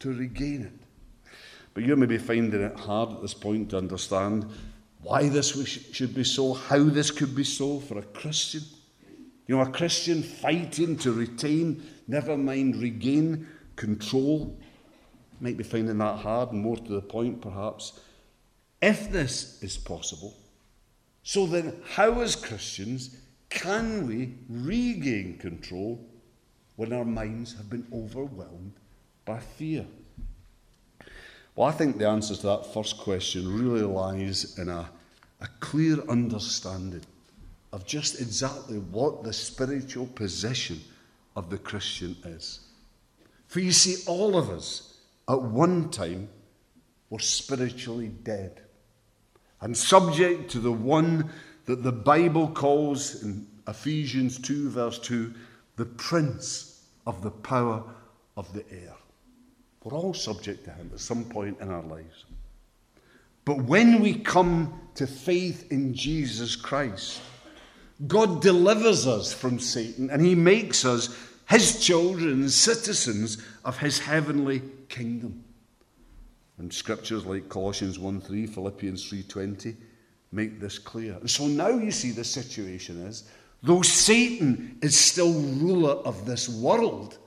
to 0.00 0.12
regain 0.12 0.62
it. 0.62 1.30
But 1.74 1.84
you 1.84 1.94
may 1.96 2.06
be 2.06 2.18
finding 2.18 2.62
it 2.62 2.78
hard 2.78 3.10
at 3.10 3.22
this 3.22 3.34
point 3.34 3.70
to 3.70 3.78
understand 3.78 4.46
why 5.02 5.28
this 5.28 5.52
should 5.92 6.14
be 6.14 6.24
so, 6.24 6.54
how 6.54 6.84
this 6.84 7.10
could 7.10 7.34
be 7.34 7.44
so 7.44 7.80
for 7.80 7.98
a 7.98 8.02
Christian. 8.02 8.62
You 9.46 9.56
know, 9.56 9.62
a 9.62 9.70
Christian 9.70 10.22
fighting 10.22 10.96
to 10.98 11.12
retain, 11.12 11.86
never 12.08 12.36
mind 12.36 12.76
regain 12.76 13.46
control. 13.76 14.58
Might 15.40 15.56
be 15.56 15.64
finding 15.64 15.98
that 15.98 16.18
hard 16.18 16.52
and 16.52 16.62
more 16.62 16.76
to 16.76 16.92
the 16.92 17.02
point, 17.02 17.40
perhaps. 17.40 18.00
If 18.82 19.12
this 19.12 19.62
is 19.62 19.76
possible, 19.76 20.34
so 21.22 21.46
then 21.46 21.74
how, 21.84 22.20
as 22.20 22.36
Christians, 22.36 23.18
can 23.48 24.06
we 24.06 24.34
regain 24.48 25.38
control 25.38 26.04
when 26.76 26.92
our 26.92 27.04
minds 27.04 27.54
have 27.56 27.70
been 27.70 27.86
overwhelmed 27.92 28.74
by 29.26 29.40
fear? 29.40 29.84
Well, 31.54 31.68
I 31.68 31.72
think 31.72 31.98
the 31.98 32.08
answer 32.08 32.34
to 32.34 32.46
that 32.46 32.72
first 32.72 32.96
question 32.98 33.58
really 33.58 33.82
lies 33.82 34.58
in 34.58 34.68
a, 34.68 34.88
a 35.40 35.48
clear 35.60 35.98
understanding 36.08 37.02
of 37.72 37.84
just 37.84 38.20
exactly 38.20 38.78
what 38.78 39.24
the 39.24 39.32
spiritual 39.32 40.06
position 40.06 40.80
of 41.34 41.50
the 41.50 41.58
Christian 41.58 42.16
is. 42.24 42.60
For 43.48 43.60
you 43.60 43.72
see, 43.72 44.02
all 44.06 44.38
of 44.38 44.48
us 44.48 44.98
at 45.28 45.42
one 45.42 45.90
time 45.90 46.28
were 47.10 47.18
spiritually 47.18 48.08
dead 48.08 48.62
and 49.60 49.76
subject 49.76 50.50
to 50.52 50.60
the 50.60 50.72
one 50.72 51.30
that 51.64 51.82
the 51.82 51.92
Bible 51.92 52.48
calls 52.48 53.22
in 53.22 53.46
Ephesians 53.66 54.38
2, 54.38 54.70
verse 54.70 54.98
2, 55.00 55.34
the 55.76 55.84
prince 55.84 56.86
of 57.06 57.22
the 57.22 57.30
power 57.30 57.82
of 58.36 58.52
the 58.52 58.64
air. 58.70 58.94
We're 59.86 59.96
all 59.96 60.14
subject 60.14 60.64
to 60.64 60.72
him 60.72 60.90
at 60.92 60.98
some 60.98 61.24
point 61.26 61.60
in 61.60 61.70
our 61.70 61.82
lives. 61.84 62.24
But 63.44 63.58
when 63.58 64.00
we 64.00 64.14
come 64.14 64.80
to 64.96 65.06
faith 65.06 65.70
in 65.70 65.94
Jesus 65.94 66.56
Christ, 66.56 67.20
God 68.08 68.42
delivers 68.42 69.06
us 69.06 69.32
from 69.32 69.60
Satan 69.60 70.10
and 70.10 70.26
he 70.26 70.34
makes 70.34 70.84
us 70.84 71.16
his 71.48 71.80
children, 71.80 72.48
citizens 72.48 73.40
of 73.64 73.78
his 73.78 74.00
heavenly 74.00 74.60
kingdom. 74.88 75.44
And 76.58 76.74
scriptures 76.74 77.24
like 77.24 77.48
Colossians 77.48 77.96
1 77.96 78.22
3, 78.22 78.44
Philippians 78.48 79.08
3.20 79.08 79.76
make 80.32 80.58
this 80.58 80.80
clear. 80.80 81.12
And 81.20 81.30
so 81.30 81.46
now 81.46 81.68
you 81.68 81.92
see 81.92 82.10
the 82.10 82.24
situation 82.24 83.06
is, 83.06 83.30
though 83.62 83.82
Satan 83.82 84.78
is 84.82 84.98
still 84.98 85.32
ruler 85.32 85.92
of 85.92 86.26
this 86.26 86.48
world, 86.48 87.18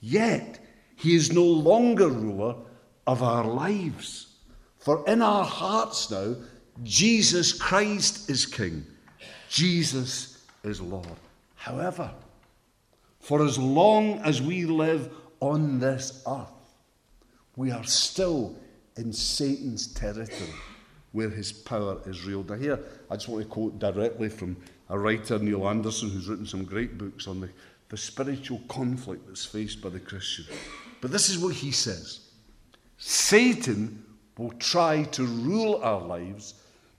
yet 0.00 0.60
he 0.96 1.14
is 1.14 1.32
no 1.32 1.44
longer 1.44 2.08
ruler 2.08 2.56
of 3.06 3.22
our 3.22 3.44
lives. 3.44 4.34
For 4.78 5.04
in 5.06 5.22
our 5.22 5.44
hearts 5.44 6.10
now, 6.10 6.36
Jesus 6.82 7.52
Christ 7.52 8.28
is 8.28 8.46
King. 8.46 8.84
Jesus 9.48 10.44
is 10.64 10.80
Lord. 10.80 11.06
However, 11.54 12.10
for 13.20 13.44
as 13.44 13.58
long 13.58 14.18
as 14.20 14.40
we 14.40 14.64
live 14.64 15.10
on 15.40 15.78
this 15.78 16.22
earth, 16.26 16.50
we 17.56 17.70
are 17.70 17.84
still 17.84 18.56
in 18.96 19.12
Satan's 19.12 19.92
territory 19.92 20.54
where 21.12 21.30
his 21.30 21.52
power 21.52 21.98
is 22.06 22.24
real. 22.24 22.44
Now, 22.44 22.56
here, 22.56 22.78
I 23.10 23.16
just 23.16 23.28
want 23.28 23.42
to 23.42 23.48
quote 23.48 23.78
directly 23.78 24.28
from 24.28 24.56
a 24.88 24.98
writer, 24.98 25.38
Neil 25.38 25.66
Anderson, 25.66 26.10
who's 26.10 26.28
written 26.28 26.46
some 26.46 26.64
great 26.64 26.98
books 26.98 27.26
on 27.26 27.40
the, 27.40 27.48
the 27.88 27.96
spiritual 27.96 28.60
conflict 28.68 29.26
that's 29.26 29.44
faced 29.44 29.80
by 29.80 29.88
the 29.88 30.00
Christian. 30.00 30.46
But 31.00 31.10
this 31.10 31.28
is 31.28 31.38
what 31.38 31.54
he 31.54 31.70
says 31.70 32.20
Satan 32.98 34.04
will 34.38 34.52
try 34.52 35.04
to 35.04 35.24
rule 35.24 35.80
our 35.82 36.00
lives 36.00 36.54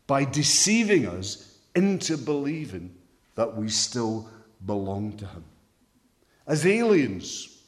by 0.07 0.23
deceiving 0.23 1.07
us 1.07 1.57
into 1.75 2.17
believing 2.17 2.95
that 3.35 3.55
we 3.55 3.69
still 3.69 4.27
belong 4.65 5.15
to 5.17 5.27
Him. 5.27 5.43
As 6.47 6.65
aliens 6.65 7.61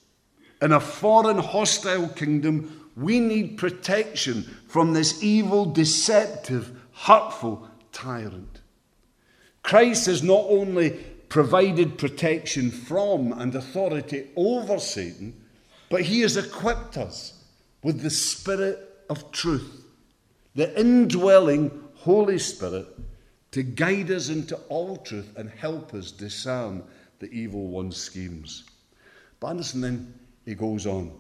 in 0.62 0.72
a 0.72 0.80
foreign, 0.80 1.38
hostile 1.38 2.10
kingdom, 2.10 2.90
we 2.96 3.20
need 3.20 3.58
protection 3.58 4.44
from 4.68 4.94
this 4.94 5.24
evil, 5.24 5.66
deceptive, 5.66 6.72
hurtful 6.94 7.68
tyrant. 7.92 8.62
Christ 9.64 10.08
has 10.08 10.24
not 10.24 10.46
only 10.48 11.06
provided 11.30 11.98
protection 11.98 12.72
from 12.72 13.32
and 13.34 13.54
authority 13.56 14.28
over 14.36 14.80
Satan, 14.80 15.46
but 15.90 16.02
he 16.02 16.22
has 16.22 16.36
equipped 16.36 16.98
us 16.98 17.44
with 17.84 18.02
the 18.02 18.10
Spirit 18.10 19.06
of 19.10 19.32
truth, 19.32 19.86
the 20.56 20.78
indwelling 20.80 21.72
Holy 21.96 22.40
Spirit 22.40 22.88
to 23.52 23.64
guide 23.64 24.12
us 24.12 24.30
into 24.30 24.56
all 24.70 24.98
truth 24.98 25.32
and 25.38 25.50
help 25.50 25.94
us 25.94 26.12
discern 26.12 26.84
the 27.20 27.32
evil 27.32 27.68
one's 27.68 27.98
schemes. 27.98 28.64
But 29.40 29.48
understand 29.48 29.84
then, 29.84 30.14
he 30.46 30.56
goes 30.56 30.86
on. 30.86 31.12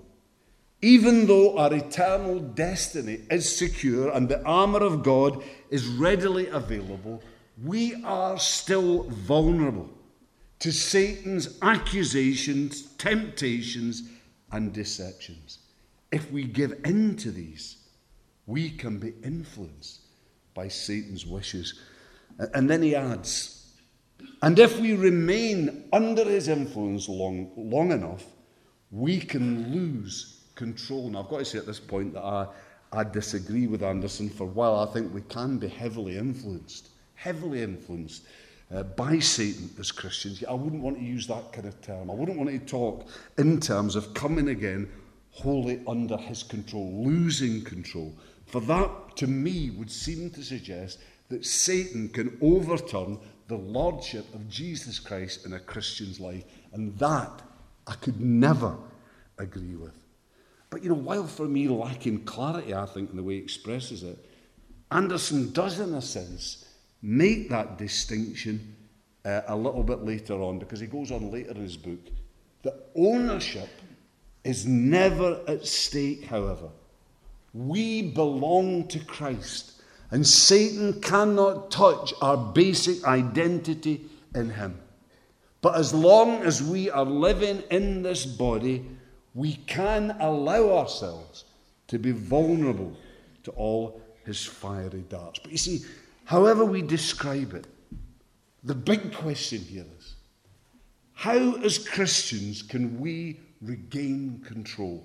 Even 0.81 1.27
though 1.27 1.57
our 1.57 1.73
eternal 1.73 2.39
destiny 2.39 3.21
is 3.29 3.57
secure 3.57 4.11
and 4.11 4.29
the 4.29 4.41
armour 4.43 4.79
of 4.79 5.03
God 5.03 5.43
is 5.69 5.87
readily 5.87 6.47
available, 6.47 7.21
we 7.63 8.01
are 8.05 8.39
still 8.39 9.03
vulnerable 9.03 9.89
to 10.59 10.71
Satan's 10.71 11.57
accusations, 11.61 12.83
temptations, 12.97 14.09
and 14.51 14.73
deceptions. 14.73 15.59
If 16.11 16.31
we 16.31 16.43
give 16.43 16.81
in 16.85 17.15
to 17.17 17.31
these, 17.31 17.77
we 18.45 18.69
can 18.69 18.99
be 18.99 19.13
influenced 19.23 20.01
by 20.53 20.67
Satan's 20.67 21.25
wishes. 21.25 21.79
And 22.53 22.69
then 22.69 22.81
he 22.81 22.95
adds, 22.95 23.73
and 24.41 24.57
if 24.57 24.79
we 24.79 24.95
remain 24.95 25.85
under 25.93 26.23
his 26.23 26.47
influence 26.47 27.07
long, 27.07 27.51
long 27.55 27.91
enough, 27.91 28.25
we 28.91 29.19
can 29.19 29.71
lose 29.73 30.41
control. 30.55 31.09
Now, 31.09 31.23
I've 31.23 31.29
got 31.29 31.39
to 31.39 31.45
say 31.45 31.57
at 31.59 31.65
this 31.65 31.79
point 31.79 32.13
that 32.13 32.23
I, 32.23 32.47
I 32.91 33.03
disagree 33.03 33.67
with 33.67 33.83
Anderson, 33.83 34.29
for 34.29 34.43
a 34.43 34.47
while 34.47 34.79
I 34.79 34.91
think 34.91 35.13
we 35.13 35.21
can 35.21 35.57
be 35.57 35.67
heavily 35.67 36.17
influenced, 36.17 36.89
heavily 37.15 37.61
influenced 37.61 38.23
uh, 38.73 38.83
by 38.83 39.19
Satan 39.19 39.69
as 39.79 39.91
Christians, 39.91 40.43
I 40.47 40.53
wouldn't 40.53 40.81
want 40.81 40.97
to 40.97 41.03
use 41.03 41.27
that 41.27 41.51
kind 41.51 41.67
of 41.67 41.79
term. 41.81 42.11
I 42.11 42.13
wouldn't 42.13 42.37
want 42.37 42.49
to 42.49 42.59
talk 42.59 43.07
in 43.37 43.59
terms 43.59 43.95
of 43.95 44.13
coming 44.13 44.49
again 44.49 44.89
wholly 45.31 45.81
under 45.87 46.17
his 46.17 46.43
control, 46.43 47.03
losing 47.03 47.63
control. 47.63 48.13
For 48.45 48.61
that, 48.61 49.15
to 49.17 49.27
me, 49.27 49.69
would 49.71 49.91
seem 49.91 50.29
to 50.31 50.43
suggest 50.43 50.99
that 51.29 51.45
Satan 51.45 52.09
can 52.09 52.37
overturn 52.41 53.19
the 53.47 53.57
lordship 53.57 54.33
of 54.33 54.49
Jesus 54.49 54.99
Christ 54.99 55.45
in 55.45 55.53
a 55.53 55.59
Christian's 55.59 56.19
life. 56.19 56.43
And 56.73 56.97
that 56.99 57.41
I 57.87 57.93
could 57.95 58.21
never 58.21 58.75
agree 59.37 59.75
with. 59.75 59.93
But 60.69 60.83
you 60.83 60.89
know, 60.89 60.95
while 60.95 61.25
for 61.25 61.47
me 61.47 61.67
lacking 61.67 62.25
clarity, 62.25 62.73
I 62.73 62.85
think, 62.85 63.09
in 63.09 63.17
the 63.17 63.23
way 63.23 63.35
he 63.35 63.39
expresses 63.39 64.03
it, 64.03 64.23
Anderson 64.91 65.51
does, 65.51 65.79
in 65.79 65.93
a 65.95 66.01
sense, 66.01 66.65
make 67.01 67.49
that 67.49 67.77
distinction 67.77 68.75
uh, 69.25 69.41
a 69.47 69.55
little 69.55 69.83
bit 69.83 70.03
later 70.03 70.35
on 70.35 70.59
because 70.59 70.79
he 70.79 70.87
goes 70.87 71.11
on 71.11 71.31
later 71.31 71.51
in 71.51 71.57
his 71.61 71.77
book 71.77 71.99
that 72.63 72.89
ownership 72.95 73.69
is 74.43 74.65
never 74.65 75.39
at 75.47 75.65
stake, 75.65 76.25
however. 76.25 76.69
We 77.53 78.01
belong 78.01 78.87
to 78.89 78.99
Christ, 78.99 79.81
and 80.11 80.25
Satan 80.25 81.01
cannot 81.01 81.71
touch 81.71 82.13
our 82.21 82.37
basic 82.37 83.03
identity 83.05 84.01
in 84.35 84.49
him. 84.49 84.79
But 85.61 85.75
as 85.75 85.93
long 85.93 86.43
as 86.43 86.63
we 86.63 86.89
are 86.89 87.05
living 87.05 87.63
in 87.69 88.01
this 88.01 88.25
body, 88.25 88.85
we 89.33 89.55
can 89.67 90.15
allow 90.19 90.77
ourselves 90.77 91.45
to 91.87 91.99
be 91.99 92.11
vulnerable 92.11 92.95
to 93.43 93.51
all 93.51 94.01
his 94.25 94.45
fiery 94.45 95.03
darts. 95.09 95.39
But 95.39 95.51
you 95.51 95.57
see, 95.57 95.81
however 96.29 96.63
we 96.63 96.83
describe 96.83 97.55
it, 97.55 97.65
the 98.63 98.75
big 98.75 99.11
question 99.15 99.59
here 99.59 99.87
is 99.97 100.15
how, 101.13 101.55
as 101.55 101.79
Christians, 101.79 102.61
can 102.61 102.99
we 102.99 103.39
regain 103.61 104.39
control? 104.45 105.03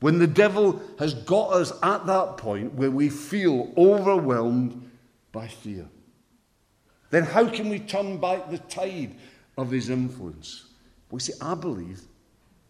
When 0.00 0.18
the 0.18 0.26
devil 0.26 0.80
has 0.98 1.12
got 1.12 1.52
us 1.52 1.72
at 1.82 2.06
that 2.06 2.38
point 2.38 2.72
where 2.72 2.90
we 2.90 3.10
feel 3.10 3.70
overwhelmed 3.76 4.90
by 5.30 5.46
fear, 5.46 5.86
then 7.10 7.24
how 7.24 7.46
can 7.46 7.68
we 7.68 7.78
turn 7.78 8.16
back 8.16 8.50
the 8.50 8.58
tide 8.58 9.14
of 9.58 9.70
his 9.70 9.90
influence? 9.90 10.70
We 11.10 11.20
see, 11.20 11.34
I 11.38 11.54
believe 11.54 12.00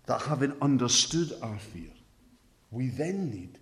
that 0.07 0.23
having 0.23 0.55
understood 0.61 1.33
our 1.40 1.59
fear, 1.59 1.93
we 2.73 2.88
then 2.88 3.31
need 3.31 3.61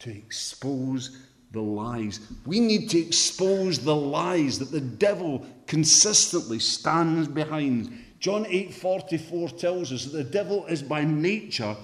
to 0.00 0.10
expose 0.10 1.16
the 1.52 1.60
lies. 1.60 2.20
We 2.46 2.60
need 2.60 2.90
to 2.90 2.98
expose 2.98 3.78
the 3.78 3.96
lies 3.96 4.58
that 4.58 4.70
the 4.70 4.80
devil 4.80 5.44
consistently 5.66 6.58
stands 6.58 7.28
behind. 7.28 7.92
John 8.20 8.46
8:44 8.46 9.50
tells 9.58 9.92
us 9.92 10.04
that 10.04 10.16
the 10.16 10.24
devil 10.24 10.66
is 10.66 10.82
by 10.82 11.04
nature 11.04 11.76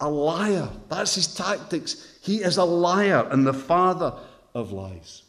a 0.00 0.08
liar. 0.08 0.68
That's 0.88 1.14
his 1.14 1.34
tactics. 1.34 2.18
He 2.20 2.42
is 2.42 2.56
a 2.56 2.64
liar 2.64 3.26
and 3.30 3.46
the 3.46 3.54
father 3.54 4.12
of 4.54 4.72
lies. 4.72 5.22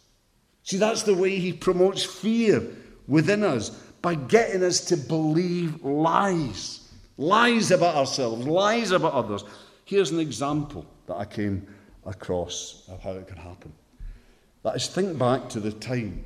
See, 0.63 0.77
that's 0.77 1.03
the 1.03 1.13
way 1.13 1.38
he 1.38 1.53
promotes 1.53 2.03
fear 2.03 2.63
within 3.08 3.43
us 3.43 3.69
by 4.01 4.15
getting 4.15 4.63
us 4.63 4.81
to 4.86 4.97
believe 4.97 5.84
lies. 5.84 6.81
Lies 7.17 7.71
about 7.71 7.95
ourselves, 7.95 8.45
lies 8.45 8.91
about 8.91 9.13
others. 9.13 9.43
Here's 9.86 10.12
an 10.12 10.19
example 10.19 10.86
that 11.05 11.15
I 11.15 11.25
came 11.25 11.67
across 12.05 12.84
of 12.89 13.01
how 13.01 13.12
it 13.12 13.27
can 13.27 13.38
happen. 13.38 13.71
That 14.65 14.78
is, 14.78 14.88
think 14.88 15.19
back 15.19 15.47
to 15.49 15.60
the 15.60 15.71
time 15.71 16.23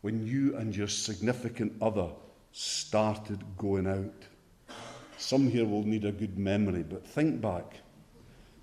when 0.00 0.26
you 0.26 0.56
and 0.56 0.74
your 0.74 0.88
significant 0.88 1.74
other 1.82 2.08
started 2.52 3.44
going 3.58 3.86
out. 3.86 4.74
Some 5.18 5.46
here 5.46 5.66
will 5.66 5.84
need 5.84 6.06
a 6.06 6.12
good 6.12 6.38
memory, 6.38 6.82
but 6.82 7.06
think 7.06 7.42
back. 7.42 7.74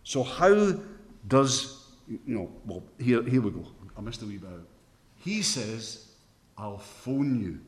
So, 0.03 0.23
how 0.23 0.79
does, 1.27 1.91
you 2.07 2.19
know, 2.25 2.51
well, 2.65 2.81
here, 2.97 3.21
here 3.21 3.39
we 3.39 3.51
go. 3.51 3.67
I 3.95 4.01
missed 4.01 4.23
a 4.23 4.25
wee 4.25 4.37
bit 4.37 4.49
out. 4.49 4.67
He 5.17 5.43
says, 5.43 6.07
I'll 6.57 6.79
phone 6.79 7.39
you 7.39 7.59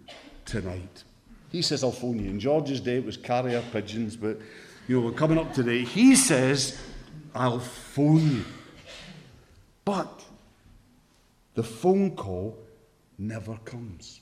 tonight. 0.46 1.04
He 1.52 1.62
says, 1.62 1.84
I'll 1.84 1.92
phone 1.92 2.18
you. 2.18 2.28
In 2.32 2.40
George's 2.40 2.80
day, 2.80 2.96
it 2.96 3.06
was 3.06 3.18
carrier 3.18 3.62
pigeons, 3.72 4.16
but, 4.16 4.40
you 4.88 5.00
know, 5.00 5.06
we're 5.06 5.14
coming 5.14 5.38
up 5.38 5.54
today. 5.54 5.84
He 5.84 6.16
says, 6.16 6.82
I'll 7.36 7.60
phone 7.60 8.38
you. 8.38 8.46
But 9.86 10.25
the 11.56 11.64
phone 11.64 12.16
call 12.16 12.58
never 13.18 13.56
comes. 13.66 14.22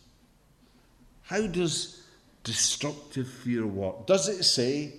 How 1.24 1.46
does 1.48 2.04
destructive 2.44 3.28
fear 3.28 3.66
work? 3.66 4.06
Does 4.06 4.28
it 4.30 4.44
say 4.44 4.94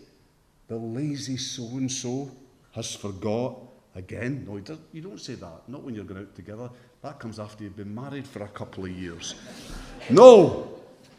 the 0.68 0.77
lazy 0.77 1.37
so 1.37 1.64
and 1.77 1.90
so 1.90 2.31
has 2.73 2.94
forgot 2.94 3.57
again? 3.94 4.44
No, 4.49 4.57
you 4.92 5.01
don't 5.01 5.20
say 5.20 5.35
that. 5.35 5.68
Not 5.68 5.83
when 5.83 5.94
you're 5.94 6.05
going 6.05 6.20
out 6.20 6.35
together. 6.35 6.70
That 7.03 7.18
comes 7.18 7.38
after 7.38 7.64
you've 7.64 7.77
been 7.77 7.94
married 7.94 8.27
for 8.27 8.42
a 8.42 8.49
couple 8.49 8.85
of 8.85 8.90
years. 8.90 9.35
No! 10.11 10.70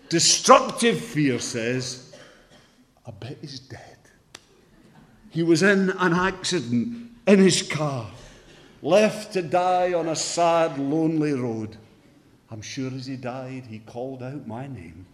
Destructive 0.10 0.99
fear 0.99 1.39
says, 1.39 2.15
I 3.06 3.12
bet 3.12 3.38
he's 3.41 3.60
dead. 3.60 3.97
He 5.30 5.43
was 5.43 5.63
in 5.63 5.91
an 5.91 6.13
accident 6.13 7.12
in 7.28 7.39
his 7.39 7.62
car 7.62 8.10
left 8.86 9.34
to 9.34 9.41
die 9.41 9.93
on 9.93 10.10
a 10.10 10.15
sad, 10.15 10.78
lonely 10.78 11.34
road. 11.34 11.76
I'm 12.52 12.62
sure 12.62 12.91
as 12.93 13.08
he 13.08 13.17
died, 13.17 13.63
he 13.67 13.80
called 13.80 14.21
out 14.21 14.45
my 14.45 14.67
name. 14.67 15.08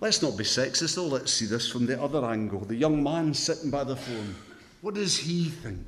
Let's 0.00 0.20
not 0.20 0.36
be 0.36 0.42
sexist, 0.42 0.96
though. 0.96 1.06
Let's 1.06 1.32
see 1.32 1.46
this 1.46 1.70
from 1.70 1.86
the 1.86 2.02
other 2.02 2.24
angle. 2.24 2.60
The 2.60 2.74
young 2.74 3.02
man 3.02 3.32
sitting 3.32 3.70
by 3.70 3.84
the 3.84 3.94
phone. 3.94 4.34
What 4.80 4.96
does 4.96 5.16
he 5.16 5.44
think? 5.44 5.86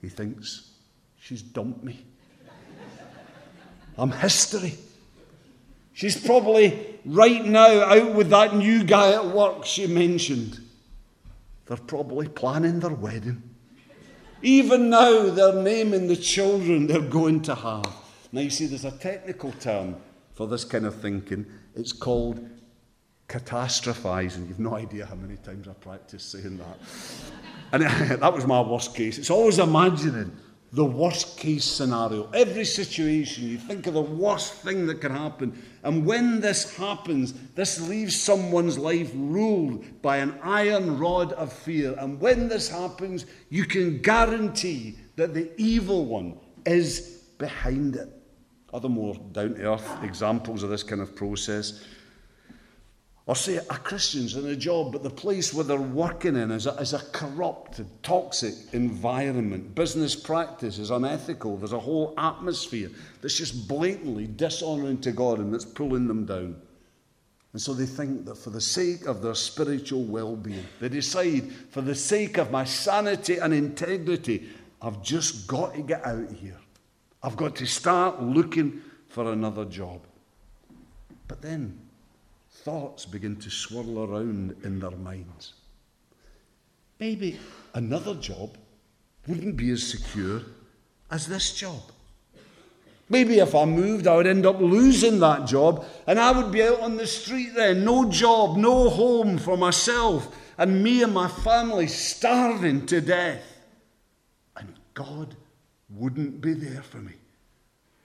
He 0.00 0.08
thinks, 0.08 0.70
she's 1.20 1.42
dumped 1.42 1.84
me. 1.84 2.04
I'm 3.98 4.10
history. 4.10 4.74
She's 5.92 6.16
probably 6.16 6.98
right 7.04 7.44
now 7.44 7.82
out 7.82 8.14
with 8.14 8.30
that 8.30 8.56
new 8.56 8.84
guy 8.84 9.12
at 9.12 9.26
work 9.26 9.66
she 9.66 9.86
mentioned. 9.86 10.60
They're 11.66 11.76
probably 11.76 12.26
planning 12.26 12.80
their 12.80 12.90
wedding. 12.90 13.53
Even 14.44 14.90
now, 14.90 15.30
they're 15.30 15.54
naming 15.54 16.06
the 16.06 16.16
children 16.16 16.86
they're 16.86 17.00
going 17.00 17.40
to 17.42 17.54
have. 17.54 17.86
Now, 18.30 18.42
you 18.42 18.50
see, 18.50 18.66
there's 18.66 18.84
a 18.84 18.90
technical 18.90 19.52
term 19.52 19.96
for 20.34 20.46
this 20.46 20.64
kind 20.66 20.84
of 20.84 21.00
thinking. 21.00 21.46
It's 21.74 21.94
called 21.94 22.46
catastrophizing. 23.26 24.46
You've 24.46 24.60
no 24.60 24.74
idea 24.74 25.06
how 25.06 25.14
many 25.14 25.36
times 25.38 25.66
I 25.66 25.72
practiced 25.72 26.30
saying 26.30 26.58
that. 26.58 26.78
And 27.72 27.82
that 28.20 28.34
was 28.34 28.46
my 28.46 28.60
worst 28.60 28.94
case. 28.94 29.16
It's 29.16 29.30
always 29.30 29.58
imagining 29.58 30.36
the 30.74 30.84
worst 30.84 31.38
case 31.38 31.64
scenario. 31.64 32.28
Every 32.32 32.64
situation, 32.64 33.48
you 33.48 33.58
think 33.58 33.86
of 33.86 33.94
the 33.94 34.02
worst 34.02 34.54
thing 34.54 34.86
that 34.88 35.00
can 35.00 35.12
happen. 35.12 35.62
And 35.84 36.04
when 36.04 36.40
this 36.40 36.76
happens, 36.76 37.32
this 37.54 37.80
leaves 37.88 38.20
someone's 38.20 38.76
life 38.76 39.12
ruled 39.14 40.02
by 40.02 40.16
an 40.16 40.36
iron 40.42 40.98
rod 40.98 41.32
of 41.34 41.52
fear. 41.52 41.94
And 41.98 42.20
when 42.20 42.48
this 42.48 42.68
happens, 42.68 43.24
you 43.50 43.66
can 43.66 44.02
guarantee 44.02 44.98
that 45.14 45.32
the 45.32 45.52
evil 45.56 46.06
one 46.06 46.38
is 46.66 47.22
behind 47.38 47.94
it. 47.94 48.08
Other 48.72 48.88
more 48.88 49.14
down 49.30 49.54
to 49.54 49.74
earth 49.74 50.02
examples 50.02 50.64
of 50.64 50.70
this 50.70 50.82
kind 50.82 51.00
of 51.00 51.14
process 51.14 51.84
or 53.26 53.34
say 53.34 53.58
are 53.58 53.78
Christians 53.78 54.36
in 54.36 54.46
a 54.46 54.56
job, 54.56 54.92
but 54.92 55.02
the 55.02 55.10
place 55.10 55.54
where 55.54 55.64
they're 55.64 55.78
working 55.78 56.36
in 56.36 56.50
is 56.50 56.66
a, 56.66 56.72
is 56.74 56.92
a 56.92 56.98
corrupt, 56.98 57.80
toxic 58.02 58.54
environment. 58.72 59.74
Business 59.74 60.14
practice 60.14 60.78
is 60.78 60.90
unethical. 60.90 61.56
There's 61.56 61.72
a 61.72 61.78
whole 61.78 62.12
atmosphere 62.18 62.90
that's 63.22 63.38
just 63.38 63.66
blatantly 63.66 64.26
dishonouring 64.26 65.00
to 65.02 65.12
God 65.12 65.38
and 65.38 65.54
that's 65.54 65.64
pulling 65.64 66.06
them 66.06 66.26
down. 66.26 66.56
And 67.54 67.62
so 67.62 67.72
they 67.72 67.86
think 67.86 68.26
that 68.26 68.36
for 68.36 68.50
the 68.50 68.60
sake 68.60 69.06
of 69.06 69.22
their 69.22 69.34
spiritual 69.34 70.02
well 70.02 70.36
being, 70.36 70.66
they 70.80 70.90
decide, 70.90 71.50
for 71.70 71.80
the 71.80 71.94
sake 71.94 72.36
of 72.36 72.50
my 72.50 72.64
sanity 72.64 73.38
and 73.38 73.54
integrity, 73.54 74.48
I've 74.82 75.02
just 75.02 75.46
got 75.46 75.74
to 75.74 75.80
get 75.80 76.04
out 76.04 76.30
here. 76.30 76.58
I've 77.22 77.36
got 77.36 77.56
to 77.56 77.64
start 77.64 78.20
looking 78.20 78.82
for 79.08 79.32
another 79.32 79.64
job. 79.64 80.02
But 81.26 81.40
then, 81.40 81.78
thoughts 82.62 83.04
begin 83.04 83.36
to 83.36 83.50
swirl 83.50 84.04
around 84.04 84.56
in 84.62 84.80
their 84.80 84.90
minds. 84.92 85.54
Maybe 87.00 87.38
another 87.74 88.14
job 88.14 88.56
wouldn't 89.26 89.56
be 89.56 89.70
as 89.70 89.86
secure 89.86 90.42
as 91.10 91.26
this 91.26 91.54
job. 91.54 91.80
Maybe 93.08 93.38
if 93.38 93.54
I 93.54 93.64
moved, 93.64 94.06
I 94.06 94.16
would 94.16 94.26
end 94.26 94.46
up 94.46 94.60
losing 94.60 95.20
that 95.20 95.46
job 95.46 95.84
and 96.06 96.18
I 96.18 96.30
would 96.32 96.50
be 96.50 96.62
out 96.62 96.80
on 96.80 96.96
the 96.96 97.06
street 97.06 97.50
then, 97.54 97.84
no 97.84 98.10
job, 98.10 98.56
no 98.56 98.88
home 98.88 99.36
for 99.36 99.56
myself, 99.56 100.34
and 100.56 100.82
me 100.82 101.02
and 101.02 101.12
my 101.12 101.28
family 101.28 101.86
starving 101.86 102.86
to 102.86 103.00
death. 103.00 103.42
And 104.56 104.74
God 104.94 105.36
wouldn't 105.90 106.40
be 106.40 106.54
there 106.54 106.82
for 106.82 106.98
me. 106.98 107.12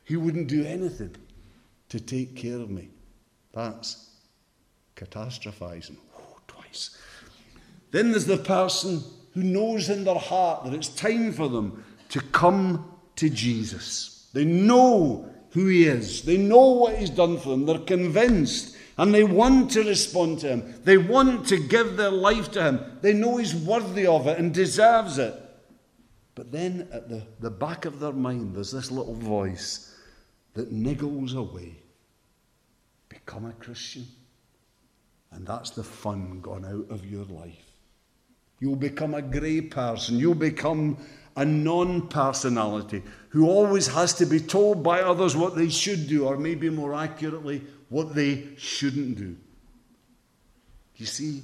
He 0.03 0.17
wouldn't 0.17 0.47
do 0.47 0.65
anything 0.65 1.15
to 1.89 1.99
take 1.99 2.35
care 2.35 2.57
of 2.57 2.69
me. 2.69 2.89
That's 3.53 4.08
catastrophizing. 4.99 5.97
Oh, 6.17 6.37
twice. 6.47 6.97
Then 7.91 8.11
there's 8.11 8.25
the 8.25 8.37
person 8.37 9.01
who 9.33 9.43
knows 9.43 9.89
in 9.89 10.03
their 10.03 10.19
heart 10.19 10.65
that 10.65 10.73
it's 10.73 10.89
time 10.89 11.31
for 11.31 11.47
them 11.47 11.83
to 12.09 12.19
come 12.19 12.91
to 13.15 13.29
Jesus. 13.29 14.29
They 14.33 14.45
know 14.45 15.33
who 15.51 15.67
he 15.67 15.85
is, 15.85 16.23
they 16.23 16.37
know 16.37 16.69
what 16.69 16.97
he's 16.97 17.09
done 17.09 17.37
for 17.37 17.49
them, 17.49 17.65
they're 17.65 17.79
convinced. 17.79 18.75
And 18.97 19.13
they 19.13 19.23
want 19.23 19.71
to 19.71 19.83
respond 19.83 20.39
to 20.39 20.49
him. 20.49 20.73
They 20.83 20.97
want 20.97 21.47
to 21.47 21.57
give 21.57 21.95
their 21.95 22.11
life 22.11 22.51
to 22.51 22.63
him. 22.63 22.97
They 22.99 23.13
know 23.13 23.37
he's 23.37 23.55
worthy 23.55 24.05
of 24.05 24.27
it 24.27 24.37
and 24.37 24.53
deserves 24.53 25.17
it. 25.17 25.33
But 26.35 26.51
then 26.51 26.89
at 26.91 27.07
the, 27.07 27.23
the 27.39 27.49
back 27.49 27.85
of 27.85 28.01
their 28.01 28.11
mind, 28.11 28.53
there's 28.53 28.71
this 28.71 28.91
little 28.91 29.13
voice 29.13 29.95
that 30.53 30.73
niggles 30.73 31.33
away. 31.33 31.77
Become 33.07 33.45
a 33.45 33.53
Christian. 33.53 34.05
And 35.31 35.45
that's 35.45 35.69
the 35.71 35.83
fun 35.83 36.39
gone 36.41 36.65
out 36.65 36.93
of 36.93 37.05
your 37.05 37.25
life. 37.25 37.69
You'll 38.59 38.75
become 38.75 39.13
a 39.13 39.21
grey 39.21 39.61
person. 39.61 40.17
You'll 40.17 40.35
become 40.35 40.97
a 41.35 41.45
non 41.45 42.07
personality 42.07 43.03
who 43.29 43.47
always 43.47 43.87
has 43.87 44.13
to 44.15 44.25
be 44.25 44.39
told 44.39 44.83
by 44.83 45.01
others 45.01 45.35
what 45.35 45.55
they 45.55 45.69
should 45.69 46.07
do, 46.07 46.25
or 46.25 46.37
maybe 46.37 46.69
more 46.69 46.93
accurately, 46.93 47.63
what 47.89 48.15
they 48.15 48.49
shouldn't 48.57 49.17
do. 49.17 49.37
You 50.95 51.05
see, 51.05 51.43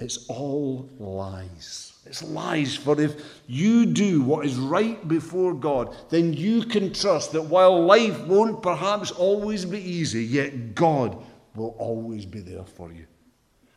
it's 0.00 0.26
all 0.28 0.90
lies. 0.98 1.94
It's 2.04 2.22
lies. 2.22 2.76
For 2.76 3.00
if 3.00 3.14
you 3.46 3.86
do 3.86 4.20
what 4.20 4.44
is 4.44 4.56
right 4.56 5.06
before 5.08 5.54
God, 5.54 5.96
then 6.10 6.34
you 6.34 6.64
can 6.64 6.92
trust 6.92 7.32
that 7.32 7.42
while 7.42 7.86
life 7.86 8.20
won't 8.26 8.62
perhaps 8.62 9.10
always 9.10 9.64
be 9.64 9.80
easy, 9.80 10.22
yet 10.22 10.74
God 10.74 11.16
will 11.54 11.74
always 11.78 12.24
be 12.26 12.40
there 12.40 12.64
for 12.64 12.92
you. 12.92 13.06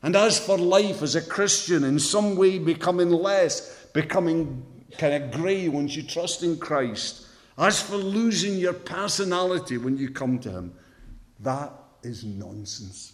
And 0.04 0.16
as 0.16 0.40
for 0.40 0.58
life 0.58 1.02
as 1.02 1.16
a 1.16 1.22
Christian, 1.22 1.84
in 1.84 2.00
some 2.00 2.36
way 2.36 2.60
becoming 2.60 3.10
less, 3.10 3.86
becoming 3.94 4.66
kind 4.98 5.24
of 5.24 5.32
grey 5.32 5.68
once 5.70 5.96
you 5.96 6.04
trust 6.04 6.44
in 6.44 6.58
Christ, 6.58 7.28
as 7.58 7.82
for 7.82 7.98
losing 7.98 8.54
your 8.56 8.74
personality 8.74 9.78
when 9.78 9.98
you 9.98 10.10
come 10.10 10.40
to 10.40 10.52
Him, 10.52 10.74
that 11.40 11.74
is 12.04 12.24
nonsense. 12.24 13.14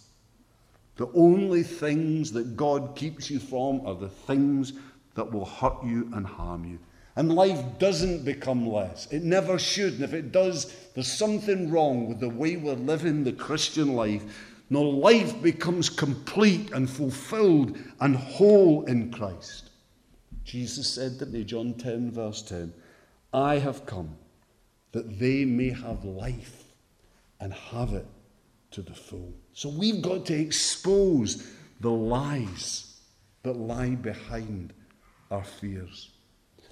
The 0.96 1.10
only 1.14 1.62
things 1.62 2.30
that 2.32 2.56
God 2.56 2.94
keeps 2.94 3.30
you 3.30 3.40
from 3.40 3.84
are 3.86 3.94
the 3.94 4.08
things 4.08 4.74
that 5.14 5.32
will 5.32 5.44
hurt 5.44 5.82
you 5.84 6.10
and 6.14 6.26
harm 6.26 6.64
you. 6.64 6.78
And 7.16 7.34
life 7.34 7.60
doesn't 7.78 8.24
become 8.24 8.66
less. 8.66 9.06
It 9.12 9.22
never 9.22 9.58
should. 9.58 9.94
And 9.94 10.04
if 10.04 10.14
it 10.14 10.32
does, 10.32 10.74
there's 10.94 11.10
something 11.10 11.70
wrong 11.70 12.08
with 12.08 12.20
the 12.20 12.28
way 12.28 12.56
we're 12.56 12.74
living 12.74 13.22
the 13.22 13.32
Christian 13.32 13.94
life. 13.94 14.24
No, 14.74 14.82
life 14.82 15.40
becomes 15.40 15.88
complete 15.88 16.72
and 16.72 16.90
fulfilled 16.90 17.78
and 18.00 18.16
whole 18.16 18.82
in 18.86 19.12
Christ. 19.12 19.70
Jesus 20.42 20.92
said, 20.92 21.16
didn't 21.18 21.36
he? 21.36 21.44
John 21.44 21.74
10, 21.74 22.10
verse 22.10 22.42
10 22.42 22.74
I 23.32 23.58
have 23.58 23.86
come 23.86 24.16
that 24.90 25.20
they 25.20 25.44
may 25.44 25.70
have 25.70 26.04
life 26.04 26.64
and 27.38 27.54
have 27.54 27.92
it 27.92 28.08
to 28.72 28.82
the 28.82 28.94
full. 28.94 29.32
So 29.52 29.68
we've 29.68 30.02
got 30.02 30.26
to 30.26 30.34
expose 30.34 31.52
the 31.78 31.92
lies 31.92 33.00
that 33.44 33.56
lie 33.56 33.90
behind 33.90 34.72
our 35.30 35.44
fears. 35.44 36.10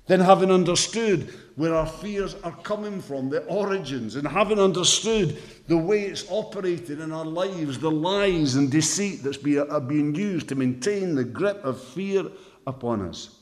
Then, 0.07 0.21
having 0.21 0.51
understood 0.51 1.33
where 1.55 1.75
our 1.75 1.87
fears 1.87 2.35
are 2.43 2.57
coming 2.63 3.01
from, 3.01 3.29
the 3.29 3.45
origins, 3.45 4.17
and 4.17 4.27
having 4.27 4.59
understood 4.59 5.41
the 5.69 5.77
way 5.77 6.03
it's 6.03 6.25
operated 6.31 7.01
in 7.01 7.13
our 7.13 7.25
lives, 7.25 7.79
the 7.79 7.91
lies 7.91 8.57
and 8.57 8.71
deceit 8.71 9.23
that's 9.23 9.45
are 9.45 9.71
uh, 9.71 9.81
being 9.81 10.15
used 10.15 10.49
to 10.49 10.55
maintain 10.55 11.15
the 11.15 11.25
grip 11.25 11.65
of 11.65 11.81
fear 11.81 12.25
upon 12.67 13.03
us, 13.03 13.37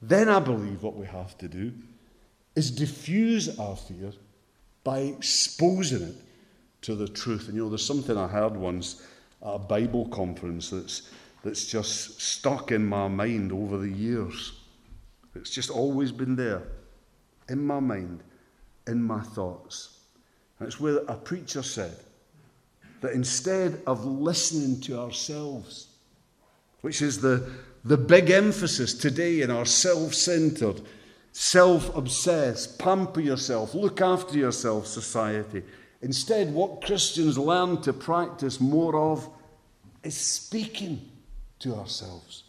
then 0.00 0.28
I 0.28 0.40
believe 0.40 0.82
what 0.82 0.96
we 0.96 1.06
have 1.06 1.36
to 1.38 1.48
do 1.48 1.72
is 2.56 2.70
diffuse 2.70 3.58
our 3.58 3.76
fear 3.76 4.12
by 4.84 5.00
exposing 5.00 6.02
it 6.02 6.16
to 6.82 6.94
the 6.94 7.08
truth. 7.08 7.46
And 7.46 7.56
you 7.56 7.64
know, 7.64 7.68
there's 7.68 7.86
something 7.86 8.16
I 8.16 8.28
heard 8.28 8.56
once 8.56 9.06
at 9.42 9.54
a 9.54 9.58
Bible 9.58 10.08
conference 10.08 10.70
that's, 10.70 11.10
that's 11.44 11.66
just 11.66 12.20
stuck 12.20 12.72
in 12.72 12.84
my 12.84 13.08
mind 13.08 13.52
over 13.52 13.78
the 13.78 13.90
years. 13.90 14.52
It's 15.34 15.50
just 15.50 15.70
always 15.70 16.12
been 16.12 16.36
there 16.36 16.62
in 17.48 17.64
my 17.64 17.80
mind, 17.80 18.22
in 18.86 19.02
my 19.02 19.20
thoughts. 19.20 19.98
And 20.58 20.66
it's 20.66 20.80
where 20.80 20.98
a 21.08 21.14
preacher 21.16 21.62
said 21.62 21.96
that 23.00 23.12
instead 23.12 23.82
of 23.86 24.04
listening 24.04 24.80
to 24.82 24.98
ourselves, 24.98 25.88
which 26.82 27.02
is 27.02 27.20
the, 27.20 27.50
the 27.84 27.96
big 27.96 28.30
emphasis 28.30 28.94
today 28.94 29.42
in 29.42 29.50
our 29.50 29.64
self 29.64 30.14
centered, 30.14 30.82
self 31.32 31.94
obsessed, 31.96 32.78
pamper 32.78 33.20
yourself, 33.20 33.74
look 33.74 34.00
after 34.00 34.38
yourself 34.38 34.86
society. 34.86 35.62
Instead, 36.00 36.52
what 36.52 36.82
Christians 36.82 37.38
learn 37.38 37.80
to 37.82 37.92
practice 37.92 38.60
more 38.60 38.96
of 39.12 39.28
is 40.02 40.16
speaking 40.16 41.00
to 41.60 41.74
ourselves. 41.74 42.44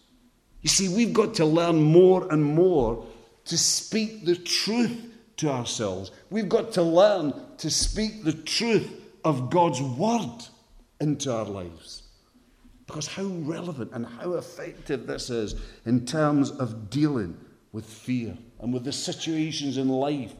You 0.63 0.69
see, 0.69 0.87
we've 0.87 1.13
got 1.13 1.35
to 1.35 1.45
learn 1.45 1.81
more 1.81 2.31
and 2.31 2.43
more 2.43 3.05
to 3.45 3.57
speak 3.57 4.25
the 4.25 4.37
truth 4.37 4.97
to 5.37 5.49
ourselves. 5.49 6.11
We've 6.29 6.49
got 6.49 6.71
to 6.73 6.81
learn 6.81 7.33
to 7.57 7.69
speak 7.69 8.23
the 8.23 8.33
truth 8.33 8.89
of 9.25 9.49
God's 9.49 9.81
word 9.81 10.45
into 11.01 11.33
our 11.33 11.45
lives. 11.45 12.03
Because 12.87 13.07
how 13.07 13.25
relevant 13.25 13.91
and 13.93 14.05
how 14.05 14.33
effective 14.33 15.05
this 15.05 15.29
is 15.29 15.55
in 15.85 16.05
terms 16.05 16.51
of 16.51 16.89
dealing 16.89 17.37
with 17.73 17.85
fear 17.85 18.37
and 18.59 18.73
with 18.73 18.85
the 18.85 18.93
situations 18.93 19.77
in 19.77 19.89
life 19.89 20.33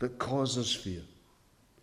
that 0.00 0.18
cause 0.18 0.58
us 0.58 0.74
fear. 0.74 1.02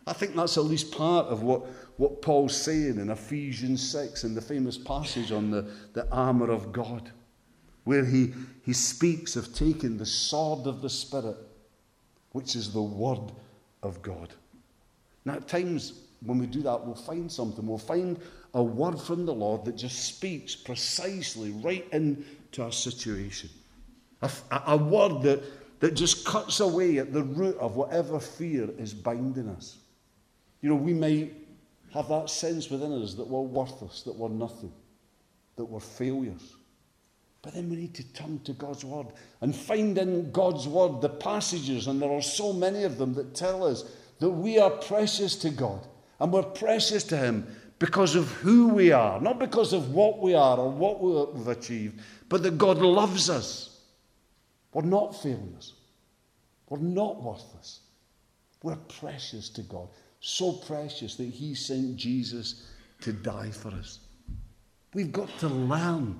I 0.07 0.13
think 0.13 0.35
that's 0.35 0.57
at 0.57 0.65
least 0.65 0.91
part 0.91 1.27
of 1.27 1.43
what, 1.43 1.65
what 1.97 2.21
Paul's 2.21 2.59
saying 2.59 2.99
in 2.99 3.09
Ephesians 3.09 3.87
6 3.89 4.25
in 4.25 4.35
the 4.35 4.41
famous 4.41 4.77
passage 4.77 5.31
on 5.31 5.49
the, 5.49 5.69
the 5.93 6.09
armour 6.11 6.51
of 6.51 6.73
God 6.73 7.11
where 7.85 8.03
he, 8.03 8.33
he 8.63 8.73
speaks 8.73 9.35
of 9.35 9.55
taking 9.55 9.97
the 9.97 10.05
sword 10.05 10.67
of 10.67 10.81
the 10.81 10.89
Spirit, 10.89 11.37
which 12.33 12.55
is 12.55 12.73
the 12.73 12.81
Word 12.81 13.31
of 13.81 14.01
God. 14.01 14.33
Now, 15.23 15.35
at 15.35 15.47
times 15.47 15.93
when 16.25 16.39
we 16.39 16.47
do 16.47 16.61
that, 16.63 16.85
we'll 16.85 16.95
find 16.95 17.31
something. 17.31 17.65
We'll 17.65 17.77
find 17.77 18.19
a 18.53 18.63
word 18.63 18.99
from 18.99 19.25
the 19.25 19.33
Lord 19.33 19.65
that 19.65 19.75
just 19.75 20.05
speaks 20.05 20.55
precisely 20.55 21.51
right 21.51 21.85
into 21.91 22.63
our 22.63 22.71
situation. 22.71 23.49
A, 24.21 24.31
a, 24.67 24.77
word 24.77 25.21
that, 25.23 25.43
that 25.81 25.93
just 25.93 26.25
cuts 26.25 26.59
away 26.61 26.97
at 26.97 27.13
the 27.13 27.21
root 27.21 27.57
of 27.57 27.75
whatever 27.75 28.19
fear 28.19 28.69
is 28.77 28.93
binding 28.93 29.49
us. 29.49 29.77
You 30.61 30.69
know, 30.69 30.75
we 30.75 30.93
may 30.93 31.31
have 31.93 32.07
that 32.09 32.29
sense 32.29 32.69
within 32.69 32.91
us 32.93 33.13
that 33.15 33.27
we're 33.27 33.41
worthless, 33.41 34.01
that 34.03 34.15
we're 34.15 34.29
nothing, 34.29 34.71
that 35.57 35.65
we're 35.65 35.79
failures. 35.79 36.55
But 37.45 37.53
then 37.53 37.69
we 37.69 37.75
need 37.75 37.93
to 37.93 38.13
turn 38.13 38.39
to 38.45 38.53
God's 38.53 38.83
Word 38.83 39.05
and 39.39 39.55
find 39.55 39.95
in 39.99 40.31
God's 40.31 40.67
Word 40.67 40.99
the 40.99 41.09
passages, 41.09 41.85
and 41.85 42.01
there 42.01 42.09
are 42.09 42.21
so 42.21 42.51
many 42.51 42.85
of 42.85 42.97
them 42.97 43.13
that 43.13 43.35
tell 43.35 43.63
us 43.63 43.83
that 44.17 44.31
we 44.31 44.57
are 44.57 44.71
precious 44.71 45.35
to 45.35 45.51
God 45.51 45.85
and 46.19 46.33
we're 46.33 46.41
precious 46.41 47.03
to 47.03 47.17
Him 47.17 47.45
because 47.77 48.15
of 48.15 48.31
who 48.31 48.69
we 48.69 48.91
are, 48.91 49.21
not 49.21 49.37
because 49.37 49.73
of 49.73 49.93
what 49.93 50.23
we 50.23 50.33
are 50.33 50.57
or 50.57 50.71
what 50.71 50.99
we've 51.35 51.47
achieved, 51.47 52.01
but 52.29 52.41
that 52.41 52.57
God 52.57 52.79
loves 52.79 53.29
us. 53.29 53.79
We're 54.73 54.81
not 54.81 55.21
failures, 55.21 55.73
we're 56.67 56.79
not 56.79 57.21
worthless. 57.21 57.81
We're 58.63 58.75
precious 58.75 59.49
to 59.49 59.61
God, 59.61 59.89
so 60.19 60.53
precious 60.53 61.15
that 61.17 61.25
He 61.25 61.53
sent 61.53 61.95
Jesus 61.95 62.71
to 63.01 63.13
die 63.13 63.51
for 63.51 63.69
us. 63.69 63.99
We've 64.95 65.11
got 65.11 65.29
to 65.39 65.47
learn 65.47 66.19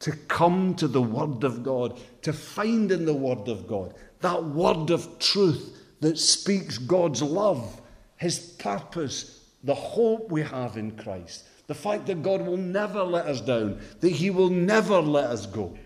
to 0.00 0.12
come 0.12 0.74
to 0.76 0.86
the 0.86 1.02
Word 1.02 1.44
of 1.44 1.62
God, 1.62 1.98
to 2.22 2.32
find 2.32 2.92
in 2.92 3.04
the 3.04 3.14
Word 3.14 3.48
of 3.48 3.66
God 3.66 3.94
that 4.20 4.44
Word 4.44 4.90
of 4.90 5.18
truth 5.18 5.76
that 6.00 6.18
speaks 6.18 6.78
God's 6.78 7.22
love, 7.22 7.80
His 8.16 8.38
purpose, 8.38 9.44
the 9.64 9.74
hope 9.74 10.30
we 10.30 10.42
have 10.42 10.76
in 10.76 10.92
Christ, 10.92 11.44
the 11.66 11.74
fact 11.74 12.06
that 12.06 12.22
God 12.22 12.42
will 12.42 12.56
never 12.56 13.02
let 13.02 13.26
us 13.26 13.40
down, 13.40 13.80
that 14.00 14.10
He 14.10 14.30
will 14.30 14.50
never 14.50 15.00
let 15.00 15.24
us 15.24 15.46
go. 15.46 15.76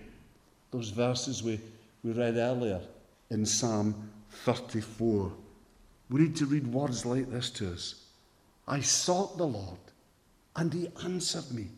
Those 0.70 0.90
verses 0.90 1.42
we, 1.42 1.60
we 2.02 2.12
read 2.12 2.36
earlier 2.36 2.80
in 3.30 3.44
Psalm 3.44 4.10
34. 4.44 5.32
We 6.10 6.20
need 6.22 6.36
to 6.36 6.46
read 6.46 6.66
words 6.66 7.06
like 7.06 7.30
this 7.30 7.50
to 7.50 7.72
us 7.72 8.06
I 8.66 8.80
sought 8.80 9.38
the 9.38 9.46
Lord, 9.46 9.78
and 10.56 10.72
He 10.72 10.88
answered 11.04 11.50
me 11.52 11.68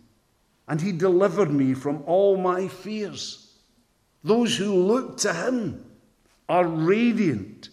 and 0.68 0.80
he 0.80 0.92
delivered 0.92 1.52
me 1.52 1.74
from 1.74 2.02
all 2.06 2.36
my 2.36 2.68
fears. 2.68 3.52
Those 4.22 4.56
who 4.56 4.74
look 4.74 5.18
to 5.18 5.32
him 5.32 5.84
are 6.48 6.66
radiant, 6.66 7.68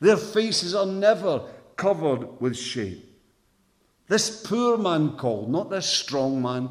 their 0.00 0.16
faces 0.16 0.74
are 0.74 0.86
never 0.86 1.42
covered 1.76 2.40
with 2.40 2.56
shame. 2.56 3.02
This 4.08 4.42
poor 4.42 4.76
man 4.76 5.16
called, 5.16 5.50
not 5.50 5.70
this 5.70 5.86
strong 5.86 6.40
man, 6.40 6.68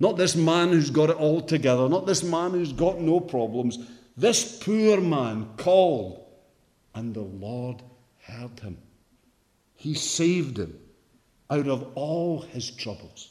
not 0.00 0.16
this 0.16 0.34
man 0.34 0.70
who's 0.70 0.90
got 0.90 1.10
it 1.10 1.16
all 1.16 1.40
together, 1.40 1.88
not 1.88 2.06
this 2.06 2.22
man 2.22 2.52
who's 2.52 2.72
got 2.72 3.00
no 3.00 3.20
problems. 3.20 3.78
This 4.16 4.58
poor 4.58 5.00
man 5.00 5.50
called, 5.56 6.24
and 6.94 7.14
the 7.14 7.20
Lord 7.20 7.82
heard 8.22 8.58
him. 8.60 8.78
He 9.74 9.94
saved 9.94 10.58
him 10.58 10.78
out 11.50 11.68
of 11.68 11.92
all 11.94 12.40
his 12.40 12.70
troubles. 12.70 13.30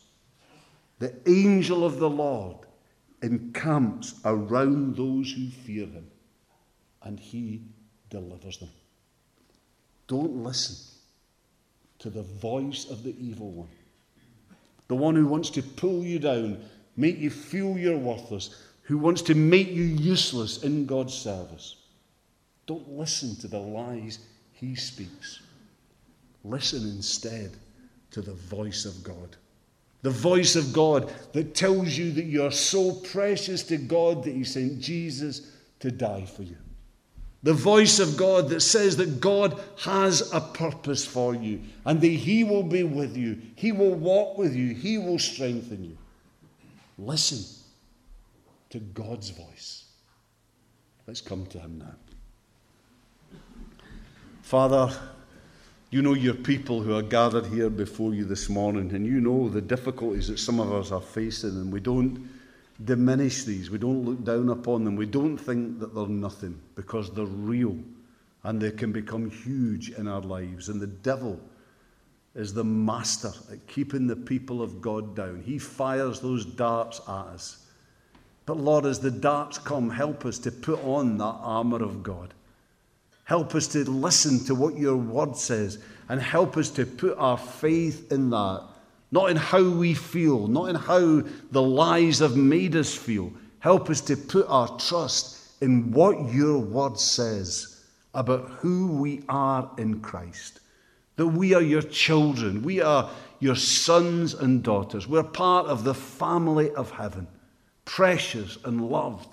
The 0.99 1.13
angel 1.27 1.85
of 1.85 1.99
the 1.99 2.09
Lord 2.09 2.57
encamps 3.21 4.15
around 4.25 4.95
those 4.95 5.31
who 5.31 5.49
fear 5.49 5.85
him. 5.85 6.07
and 7.03 7.19
he 7.19 7.61
delivers 8.09 8.57
them. 8.57 8.69
Don't 10.07 10.43
listen 10.43 10.75
to 11.99 12.09
the 12.09 12.23
voice 12.23 12.89
of 12.89 13.03
the 13.03 13.15
evil 13.19 13.51
one, 13.51 13.69
the 14.87 14.95
one 14.95 15.15
who 15.15 15.25
wants 15.25 15.49
to 15.51 15.63
pull 15.63 16.03
you 16.03 16.19
down, 16.19 16.57
make 16.97 17.17
you 17.17 17.29
feel 17.29 17.77
you're 17.77 17.97
worthless, 17.97 18.61
who 18.81 18.97
wants 18.97 19.21
to 19.21 19.35
make 19.35 19.69
you 19.69 19.83
useless 19.83 20.63
in 20.63 20.85
God's 20.85 21.13
service. 21.13 21.77
Don't 22.65 22.89
listen 22.89 23.35
to 23.37 23.47
the 23.47 23.59
lies 23.59 24.19
he 24.51 24.75
speaks. 24.75 25.41
Listen 26.43 26.83
instead 26.83 27.51
to 28.11 28.21
the 28.21 28.33
voice 28.33 28.85
of 28.85 29.03
God. 29.03 29.37
The 30.07 30.13
voice 30.13 30.55
of 30.55 30.71
God 30.71 31.13
that 31.33 31.53
tells 31.53 31.97
you 31.97 32.13
that 32.13 32.23
you're 32.23 32.49
so 32.49 32.93
precious 32.93 33.61
to 33.63 33.75
God 33.75 34.23
that 34.23 34.33
he 34.33 34.45
sent 34.45 34.79
Jesus 34.79 35.51
to 35.81 35.91
die 35.91 36.23
for 36.23 36.43
you. 36.43 36.55
The 37.43 37.51
voice 37.51 37.99
of 37.99 38.15
God 38.15 38.47
that 38.47 38.61
says 38.61 38.95
that 38.95 39.19
God 39.19 39.61
has 39.79 40.31
a 40.33 40.39
purpose 40.39 41.05
for 41.05 41.35
you 41.35 41.59
and 41.83 41.99
that 41.99 42.07
He 42.07 42.45
will 42.45 42.63
be 42.63 42.83
with 42.83 43.17
you. 43.17 43.37
He 43.55 43.73
will 43.73 43.95
walk 43.95 44.37
with 44.37 44.55
you. 44.55 44.73
He 44.73 44.97
will 44.97 45.19
strengthen 45.19 45.83
you. 45.83 45.97
Listen 46.97 47.43
to 48.69 48.79
God's 48.79 49.31
voice. 49.31 49.87
Let's 51.05 51.19
come 51.19 51.45
to 51.47 51.59
Him 51.59 51.79
now. 51.79 51.95
Father, 54.41 54.97
you 55.89 56.01
know 56.01 56.13
your 56.13 56.33
people 56.33 56.81
who 56.81 56.95
are 56.95 57.01
gathered 57.01 57.45
here 57.45 57.69
before 57.69 58.13
you 58.13 58.25
this 58.25 58.49
morning, 58.49 58.93
and 58.93 59.05
you 59.05 59.21
know 59.21 59.49
the 59.49 59.61
difficulties 59.61 60.27
that 60.27 60.39
some 60.39 60.59
of 60.59 60.73
us 60.73 60.91
are 60.91 61.01
facing, 61.01 61.51
and 61.51 61.71
we 61.71 61.79
don't 61.79 62.29
diminish 62.83 63.43
these. 63.43 63.69
We 63.69 63.77
don't 63.77 64.05
look 64.05 64.23
down 64.23 64.49
upon 64.49 64.83
them. 64.83 64.95
We 64.95 65.05
don't 65.05 65.37
think 65.37 65.79
that 65.79 65.95
they're 65.95 66.07
nothing 66.07 66.59
because 66.75 67.11
they're 67.11 67.25
real 67.25 67.77
and 68.43 68.61
they 68.61 68.71
can 68.71 68.91
become 68.91 69.29
huge 69.29 69.89
in 69.91 70.07
our 70.07 70.21
lives. 70.21 70.69
And 70.69 70.79
the 70.79 70.87
devil 70.87 71.39
is 72.35 72.53
the 72.53 72.63
master 72.63 73.31
at 73.51 73.65
keeping 73.67 74.07
the 74.07 74.15
people 74.15 74.61
of 74.61 74.79
God 74.79 75.15
down. 75.15 75.41
He 75.43 75.57
fires 75.57 76.19
those 76.19 76.45
darts 76.45 77.01
at 77.07 77.13
us. 77.13 77.65
But 78.45 78.57
Lord, 78.57 78.85
as 78.85 78.99
the 78.99 79.11
darts 79.11 79.57
come, 79.57 79.89
help 79.89 80.25
us 80.25 80.39
to 80.39 80.51
put 80.51 80.81
on 80.85 81.17
that 81.17 81.23
armour 81.23 81.83
of 81.83 82.03
God. 82.03 82.33
Help 83.27 83.55
us 83.55 83.67
to 83.67 83.83
listen 83.83 84.39
to 84.45 84.55
what 84.55 84.77
your 84.77 84.97
word 84.97 85.37
says 85.37 85.79
and 86.09 86.21
help 86.21 86.57
us 86.57 86.69
to 86.71 86.85
put 86.85 87.17
our 87.17 87.37
faith 87.37 88.11
in 88.11 88.29
that 88.31 88.63
not 89.11 89.29
in 89.29 89.37
how 89.37 89.63
we 89.69 89.93
feel, 89.93 90.47
not 90.47 90.69
in 90.69 90.75
how 90.75 91.23
the 91.51 91.61
lies 91.61 92.19
have 92.19 92.35
made 92.35 92.75
us 92.75 92.93
feel. 92.93 93.31
Help 93.59 93.89
us 93.89 94.01
to 94.01 94.17
put 94.17 94.45
our 94.47 94.67
trust 94.77 95.61
in 95.61 95.91
what 95.91 96.33
your 96.33 96.59
word 96.59 96.99
says 96.99 97.85
about 98.13 98.49
who 98.49 98.87
we 98.87 99.23
are 99.29 99.69
in 99.77 99.99
Christ. 100.01 100.59
That 101.15 101.27
we 101.27 101.53
are 101.53 101.61
your 101.61 101.81
children, 101.81 102.61
we 102.63 102.81
are 102.81 103.09
your 103.39 103.55
sons 103.55 104.33
and 104.33 104.61
daughters. 104.61 105.07
We're 105.07 105.23
part 105.23 105.67
of 105.67 105.83
the 105.83 105.93
family 105.93 106.71
of 106.71 106.91
heaven, 106.91 107.27
precious 107.85 108.57
and 108.65 108.89
loved, 108.89 109.29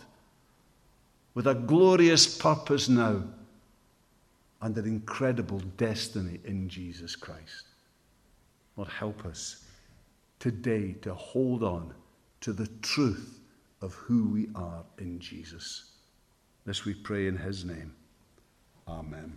with 1.35 1.47
a 1.47 1.55
glorious 1.55 2.39
purpose 2.39 2.89
now 2.89 3.25
and 4.65 4.79
an 4.79 4.87
incredible 4.87 5.61
destiny 5.77 6.41
in 6.47 6.71
Jesus 6.71 7.15
Christ. 7.15 7.67
Lord, 8.77 8.89
help 8.89 9.27
us 9.27 9.63
today 10.41 10.95
to 11.03 11.13
hold 11.13 11.63
on 11.63 11.93
to 12.41 12.55
the 12.55 12.67
truth 12.81 13.41
of 13.83 13.93
who 13.93 14.31
we 14.31 14.49
are 14.55 14.83
in 14.99 15.21
Jesus. 15.21 15.91
This 16.65 16.87
we 16.87 16.95
pray 16.95 17.27
in 17.27 17.37
his 17.37 17.67
name. 17.67 17.95
Amen. 18.89 19.37